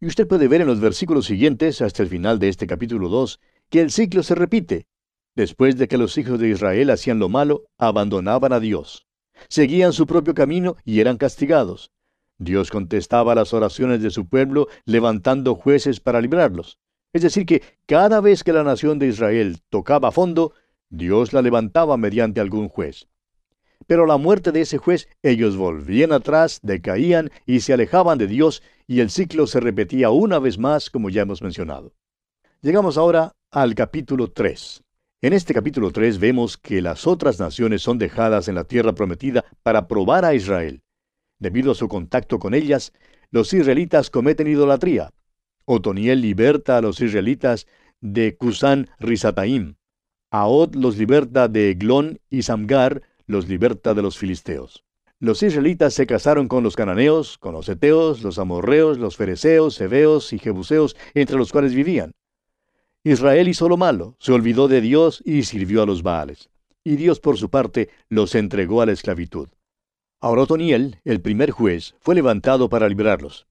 Y 0.00 0.06
usted 0.06 0.28
puede 0.28 0.46
ver 0.46 0.60
en 0.60 0.68
los 0.68 0.78
versículos 0.78 1.26
siguientes, 1.26 1.82
hasta 1.82 2.04
el 2.04 2.08
final 2.08 2.38
de 2.38 2.50
este 2.50 2.68
capítulo 2.68 3.08
2, 3.08 3.40
que 3.68 3.80
el 3.80 3.90
ciclo 3.90 4.22
se 4.22 4.36
repite. 4.36 4.86
Después 5.34 5.76
de 5.76 5.88
que 5.88 5.98
los 5.98 6.16
hijos 6.18 6.38
de 6.38 6.50
Israel 6.50 6.90
hacían 6.90 7.18
lo 7.18 7.28
malo, 7.28 7.64
abandonaban 7.78 8.52
a 8.52 8.60
Dios. 8.60 9.08
Seguían 9.48 9.92
su 9.92 10.06
propio 10.06 10.34
camino 10.34 10.76
y 10.84 11.00
eran 11.00 11.16
castigados. 11.16 11.90
Dios 12.38 12.70
contestaba 12.70 13.34
las 13.34 13.52
oraciones 13.52 14.02
de 14.02 14.10
su 14.10 14.28
pueblo 14.28 14.68
levantando 14.84 15.54
jueces 15.54 16.00
para 16.00 16.20
librarlos. 16.20 16.78
Es 17.12 17.22
decir, 17.22 17.46
que 17.46 17.62
cada 17.86 18.20
vez 18.20 18.44
que 18.44 18.52
la 18.52 18.62
nación 18.62 18.98
de 18.98 19.08
Israel 19.08 19.58
tocaba 19.70 20.12
fondo, 20.12 20.52
Dios 20.88 21.32
la 21.32 21.42
levantaba 21.42 21.96
mediante 21.96 22.40
algún 22.40 22.68
juez. 22.68 23.08
Pero 23.86 24.04
a 24.04 24.06
la 24.06 24.18
muerte 24.18 24.52
de 24.52 24.60
ese 24.60 24.78
juez, 24.78 25.08
ellos 25.22 25.56
volvían 25.56 26.12
atrás, 26.12 26.60
decaían 26.62 27.30
y 27.46 27.60
se 27.60 27.72
alejaban 27.72 28.18
de 28.18 28.26
Dios, 28.26 28.62
y 28.86 29.00
el 29.00 29.10
ciclo 29.10 29.46
se 29.46 29.60
repetía 29.60 30.10
una 30.10 30.38
vez 30.38 30.58
más, 30.58 30.90
como 30.90 31.10
ya 31.10 31.22
hemos 31.22 31.42
mencionado. 31.42 31.94
Llegamos 32.60 32.98
ahora 32.98 33.36
al 33.50 33.74
capítulo 33.74 34.30
3. 34.30 34.82
En 35.22 35.32
este 35.32 35.54
capítulo 35.54 35.90
3 35.90 36.18
vemos 36.18 36.56
que 36.56 36.82
las 36.82 37.06
otras 37.06 37.40
naciones 37.40 37.82
son 37.82 37.98
dejadas 37.98 38.48
en 38.48 38.54
la 38.54 38.64
tierra 38.64 38.94
prometida 38.94 39.44
para 39.62 39.88
probar 39.88 40.24
a 40.24 40.34
Israel. 40.34 40.82
Debido 41.38 41.72
a 41.72 41.74
su 41.74 41.88
contacto 41.88 42.38
con 42.38 42.54
ellas, 42.54 42.92
los 43.30 43.52
israelitas 43.52 44.10
cometen 44.10 44.48
idolatría. 44.48 45.12
Otoniel 45.64 46.20
liberta 46.20 46.78
a 46.78 46.80
los 46.80 47.00
israelitas 47.00 47.66
de 48.00 48.36
Cusán 48.36 48.88
Risataim. 48.98 49.74
Aod 50.30 50.74
los 50.74 50.96
liberta 50.96 51.48
de 51.48 51.70
Eglón 51.70 52.20
y 52.30 52.42
Samgar 52.42 53.02
los 53.26 53.48
liberta 53.48 53.94
de 53.94 54.02
los 54.02 54.18
filisteos. 54.18 54.84
Los 55.20 55.42
israelitas 55.42 55.94
se 55.94 56.06
casaron 56.06 56.48
con 56.48 56.62
los 56.62 56.76
cananeos, 56.76 57.38
con 57.38 57.52
los 57.52 57.68
eteos, 57.68 58.22
los 58.22 58.38
amorreos, 58.38 58.98
los 58.98 59.16
fereceos, 59.16 59.80
heveos 59.80 60.32
y 60.32 60.38
jebuseos, 60.38 60.96
entre 61.14 61.36
los 61.36 61.50
cuales 61.50 61.74
vivían. 61.74 62.12
Israel 63.04 63.48
hizo 63.48 63.68
lo 63.68 63.76
malo, 63.76 64.16
se 64.20 64.32
olvidó 64.32 64.68
de 64.68 64.80
Dios 64.80 65.22
y 65.24 65.42
sirvió 65.42 65.82
a 65.82 65.86
los 65.86 66.02
Baales. 66.02 66.50
Y 66.84 66.96
Dios, 66.96 67.20
por 67.20 67.36
su 67.36 67.50
parte, 67.50 67.90
los 68.08 68.34
entregó 68.34 68.80
a 68.80 68.86
la 68.86 68.92
esclavitud. 68.92 69.48
Ahora 70.20 70.46
el 71.04 71.20
primer 71.20 71.52
juez, 71.52 71.94
fue 72.00 72.16
levantado 72.16 72.68
para 72.68 72.88
librarlos. 72.88 73.46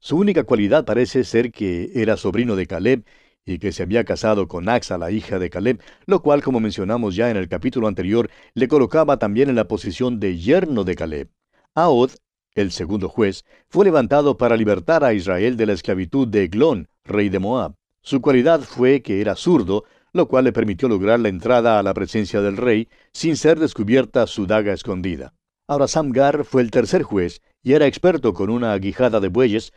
Su 0.00 0.16
única 0.16 0.42
cualidad 0.42 0.84
parece 0.84 1.22
ser 1.22 1.52
que 1.52 1.92
era 1.94 2.16
sobrino 2.16 2.56
de 2.56 2.66
Caleb 2.66 3.04
y 3.46 3.60
que 3.60 3.70
se 3.70 3.84
había 3.84 4.02
casado 4.02 4.48
con 4.48 4.68
Axa, 4.68 4.98
la 4.98 5.12
hija 5.12 5.38
de 5.38 5.50
Caleb, 5.50 5.80
lo 6.06 6.20
cual, 6.20 6.42
como 6.42 6.58
mencionamos 6.58 7.14
ya 7.14 7.30
en 7.30 7.36
el 7.36 7.48
capítulo 7.48 7.86
anterior, 7.86 8.28
le 8.54 8.66
colocaba 8.66 9.18
también 9.18 9.50
en 9.50 9.54
la 9.54 9.68
posición 9.68 10.18
de 10.18 10.36
yerno 10.36 10.82
de 10.82 10.96
Caleb. 10.96 11.28
Ahod, 11.76 12.10
el 12.56 12.72
segundo 12.72 13.08
juez, 13.08 13.44
fue 13.68 13.84
levantado 13.84 14.36
para 14.36 14.56
libertar 14.56 15.04
a 15.04 15.14
Israel 15.14 15.56
de 15.56 15.66
la 15.66 15.74
esclavitud 15.74 16.26
de 16.26 16.42
Eglón, 16.42 16.88
rey 17.04 17.28
de 17.28 17.38
Moab. 17.38 17.76
Su 18.02 18.20
cualidad 18.20 18.62
fue 18.62 19.00
que 19.02 19.20
era 19.20 19.36
zurdo, 19.36 19.84
lo 20.12 20.26
cual 20.26 20.42
le 20.42 20.52
permitió 20.52 20.88
lograr 20.88 21.20
la 21.20 21.28
entrada 21.28 21.78
a 21.78 21.84
la 21.84 21.94
presencia 21.94 22.40
del 22.40 22.56
rey 22.56 22.88
sin 23.12 23.36
ser 23.36 23.60
descubierta 23.60 24.26
su 24.26 24.48
daga 24.48 24.72
escondida. 24.72 25.34
Ahora 25.70 25.86
Samgar 25.86 26.44
fue 26.44 26.62
el 26.62 26.72
tercer 26.72 27.04
juez 27.04 27.42
y 27.62 27.74
era 27.74 27.86
experto 27.86 28.34
con 28.34 28.50
una 28.50 28.72
aguijada 28.72 29.20
de 29.20 29.28
bueyes, 29.28 29.72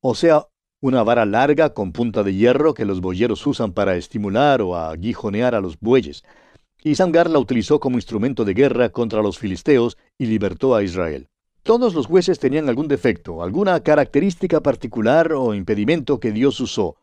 o 0.00 0.16
sea, 0.16 0.48
una 0.80 1.04
vara 1.04 1.24
larga 1.24 1.72
con 1.72 1.92
punta 1.92 2.24
de 2.24 2.34
hierro 2.34 2.74
que 2.74 2.84
los 2.84 3.00
boyeros 3.00 3.46
usan 3.46 3.72
para 3.72 3.94
estimular 3.94 4.60
o 4.60 4.74
aguijonear 4.74 5.54
a 5.54 5.60
los 5.60 5.78
bueyes. 5.78 6.24
Y 6.82 6.96
Samgar 6.96 7.30
la 7.30 7.38
utilizó 7.38 7.78
como 7.78 7.96
instrumento 7.96 8.44
de 8.44 8.54
guerra 8.54 8.88
contra 8.88 9.22
los 9.22 9.38
filisteos 9.38 9.96
y 10.18 10.26
libertó 10.26 10.74
a 10.74 10.82
Israel. 10.82 11.28
Todos 11.62 11.94
los 11.94 12.06
jueces 12.06 12.40
tenían 12.40 12.68
algún 12.68 12.88
defecto, 12.88 13.40
alguna 13.40 13.78
característica 13.84 14.60
particular 14.60 15.32
o 15.32 15.54
impedimento 15.54 16.18
que 16.18 16.32
Dios 16.32 16.58
usó. 16.58 16.96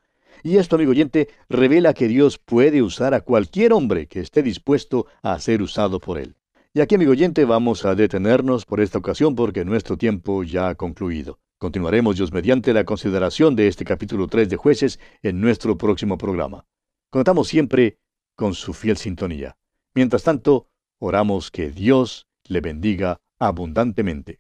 Y 0.44 0.58
esto, 0.58 0.76
amigo 0.76 0.92
oyente, 0.92 1.30
revela 1.48 1.94
que 1.94 2.10
Dios 2.10 2.40
puede 2.40 2.82
usar 2.82 3.14
a 3.14 3.22
cualquier 3.22 3.72
hombre 3.72 4.08
que 4.08 4.20
esté 4.20 4.44
dispuesto 4.44 5.06
a 5.22 5.40
ser 5.40 5.62
usado 5.62 6.02
por 6.02 6.18
él. 6.18 6.36
Y 6.76 6.82
aquí, 6.82 6.96
amigo 6.96 7.12
oyente, 7.12 7.46
vamos 7.46 7.86
a 7.86 7.94
detenernos 7.94 8.66
por 8.66 8.82
esta 8.82 8.98
ocasión 8.98 9.36
porque 9.36 9.64
nuestro 9.64 9.96
tiempo 9.96 10.44
ya 10.44 10.70
ha 10.70 10.76
concluido. 10.76 11.40
Continuaremos, 11.60 12.16
Dios 12.16 12.34
mediante, 12.34 12.74
la 12.74 12.84
consideración 12.84 13.56
de 13.56 13.68
este 13.68 13.86
capítulo 13.86 14.28
3 14.28 14.50
de 14.50 14.56
jueces 14.56 15.00
en 15.22 15.40
nuestro 15.40 15.78
próximo 15.78 16.18
programa. 16.18 16.66
Contamos 17.12 17.48
siempre 17.48 18.00
con 18.36 18.56
su 18.56 18.74
fiel 18.74 18.98
sintonía. 18.98 19.56
Mientras 19.94 20.24
tanto, 20.24 20.68
oramos 20.98 21.52
que 21.52 21.70
Dios 21.70 22.26
le 22.48 22.60
bendiga 22.60 23.22
abundantemente. 23.38 24.40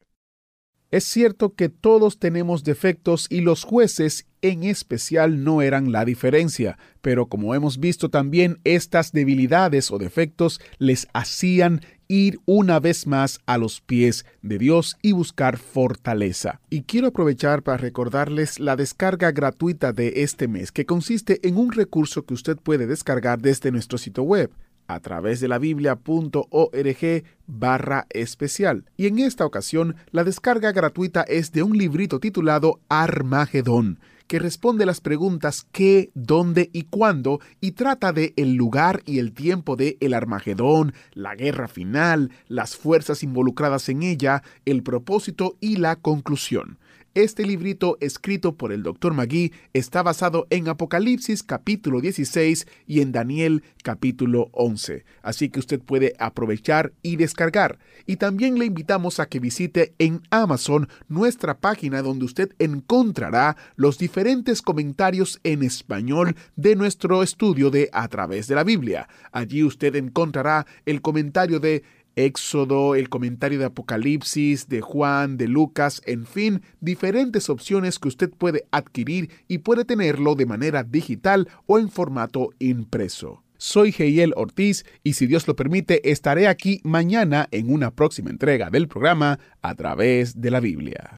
Es 0.94 1.06
cierto 1.06 1.56
que 1.56 1.70
todos 1.70 2.20
tenemos 2.20 2.64
defectos 2.64 3.26
y 3.30 3.42
los 3.42 3.64
jueces 3.64 4.28
en 4.44 4.64
especial 4.64 5.44
no 5.44 5.62
eran 5.62 5.92
la 5.92 6.06
diferencia, 6.06 6.78
pero 7.02 7.30
como 7.30 7.56
hemos 7.56 7.80
visto 7.80 8.10
también, 8.10 8.60
estas 8.64 9.12
debilidades 9.12 9.90
o 9.90 9.98
defectos 9.98 10.62
les 10.78 11.08
hacían 11.14 11.82
ir 12.08 12.40
una 12.46 12.80
vez 12.80 13.08
más 13.08 13.40
a 13.46 13.58
los 13.58 13.82
pies 13.82 14.26
de 14.42 14.58
Dios 14.58 14.98
y 15.02 15.12
buscar 15.12 15.58
fortaleza. 15.58 16.60
Y 16.70 16.84
quiero 16.84 17.08
aprovechar 17.08 17.64
para 17.64 17.78
recordarles 17.78 18.60
la 18.60 18.76
descarga 18.76 19.32
gratuita 19.32 19.94
de 19.94 20.14
este 20.24 20.48
mes, 20.48 20.72
que 20.72 20.86
consiste 20.86 21.40
en 21.48 21.58
un 21.58 21.72
recurso 21.72 22.26
que 22.26 22.34
usted 22.34 22.58
puede 22.58 22.88
descargar 22.88 23.40
desde 23.42 23.72
nuestro 23.72 23.98
sitio 23.98 24.24
web 24.24 24.52
a 24.88 25.00
través 25.00 25.40
de 25.40 25.48
la 25.48 25.60
biblia.org 25.60 27.24
barra 27.48 28.06
especial. 28.10 28.86
Y 28.98 29.08
en 29.08 29.20
esta 29.20 29.46
ocasión, 29.46 29.96
la 30.12 30.24
descarga 30.24 30.72
gratuita 30.72 31.22
es 31.24 31.52
de 31.52 31.64
un 31.64 31.78
librito 31.78 32.20
titulado 32.20 32.80
Armagedón 32.90 34.00
que 34.28 34.40
responde 34.40 34.86
las 34.86 35.02
preguntas 35.02 35.66
qué, 35.72 36.12
dónde 36.14 36.70
y 36.74 36.84
cuándo 36.84 37.40
y 37.62 37.72
trata 37.72 38.14
de 38.14 38.34
el 38.36 38.56
lugar 38.56 39.02
y 39.06 39.20
el 39.20 39.34
tiempo 39.34 39.76
de 39.76 39.98
el 40.00 40.14
Armagedón, 40.14 40.94
la 41.14 41.36
guerra 41.36 41.68
final, 41.68 42.32
las 42.48 42.76
fuerzas 42.76 43.24
involucradas 43.24 43.90
en 43.90 44.04
ella, 44.04 44.44
el 44.66 44.84
propósito 44.84 45.58
y 45.60 45.78
la 45.78 45.96
conclusión. 45.96 46.78
Este 47.16 47.46
librito 47.46 48.00
escrito 48.02 48.56
por 48.56 48.72
el 48.72 48.82
Dr. 48.82 49.14
Magui 49.14 49.54
está 49.74 50.02
basado 50.02 50.48
en 50.50 50.68
Apocalipsis 50.68 51.44
capítulo 51.44 52.02
16 52.02 52.66
y 52.88 53.02
en 53.02 53.12
Daniel 53.12 53.62
capítulo 53.84 54.50
11, 54.52 55.06
así 55.22 55.50
que 55.50 55.60
usted 55.60 55.80
puede 55.80 56.16
aprovechar 56.18 56.92
y 57.04 57.18
descargar. 57.18 57.78
Y 58.08 58.16
también 58.16 58.58
le 58.58 58.66
invitamos 58.66 59.20
a 59.20 59.28
que 59.28 59.40
visite 59.40 59.94
en 60.00 60.24
Amazon 60.32 60.90
nuestra 61.08 61.60
página 61.60 62.02
donde 62.02 62.26
usted 62.26 62.56
encontrará 62.58 63.58
los 63.76 64.00
diferentes 64.00 64.64
comentarios 64.64 65.40
en 65.44 65.62
español 65.62 66.36
de 66.56 66.76
nuestro 66.76 67.22
estudio 67.22 67.70
de 67.70 67.92
A 67.94 68.08
través 68.08 68.48
de 68.48 68.56
la 68.56 68.64
Biblia. 68.64 69.08
Allí 69.32 69.64
usted 69.64 69.96
encontrará 69.98 70.66
el 70.88 71.04
comentario 71.04 71.60
de 71.60 71.84
Éxodo, 72.16 72.96
el 72.96 73.10
comentario 73.10 73.60
de 73.60 73.66
Apocalipsis, 73.66 74.68
de 74.68 74.82
Juan, 74.82 75.38
de 75.38 75.48
Lucas, 75.48 76.02
en 76.06 76.26
fin, 76.26 76.62
diferentes 76.82 77.50
opciones 77.50 78.00
que 78.00 78.08
usted 78.08 78.30
puede 78.30 78.66
adquirir 78.72 79.30
y 79.48 79.60
puede 79.60 79.86
tenerlo 79.86 80.36
de 80.36 80.46
manera 80.46 80.84
digital 80.84 81.48
o 81.66 81.80
en 81.80 81.90
formato 81.90 82.50
impreso. 82.60 83.44
Soy 83.58 83.94
Geiel 83.94 84.34
Ortiz 84.36 84.86
y 85.04 85.14
si 85.14 85.26
Dios 85.26 85.48
lo 85.48 85.56
permite 85.56 86.12
estaré 86.12 86.48
aquí 86.48 86.82
mañana 86.84 87.48
en 87.52 87.72
una 87.72 87.92
próxima 87.92 88.30
entrega 88.30 88.70
del 88.70 88.90
programa 88.90 89.40
a 89.62 89.74
través 89.76 90.42
de 90.42 90.52
la 90.52 90.60
Biblia. 90.60 91.18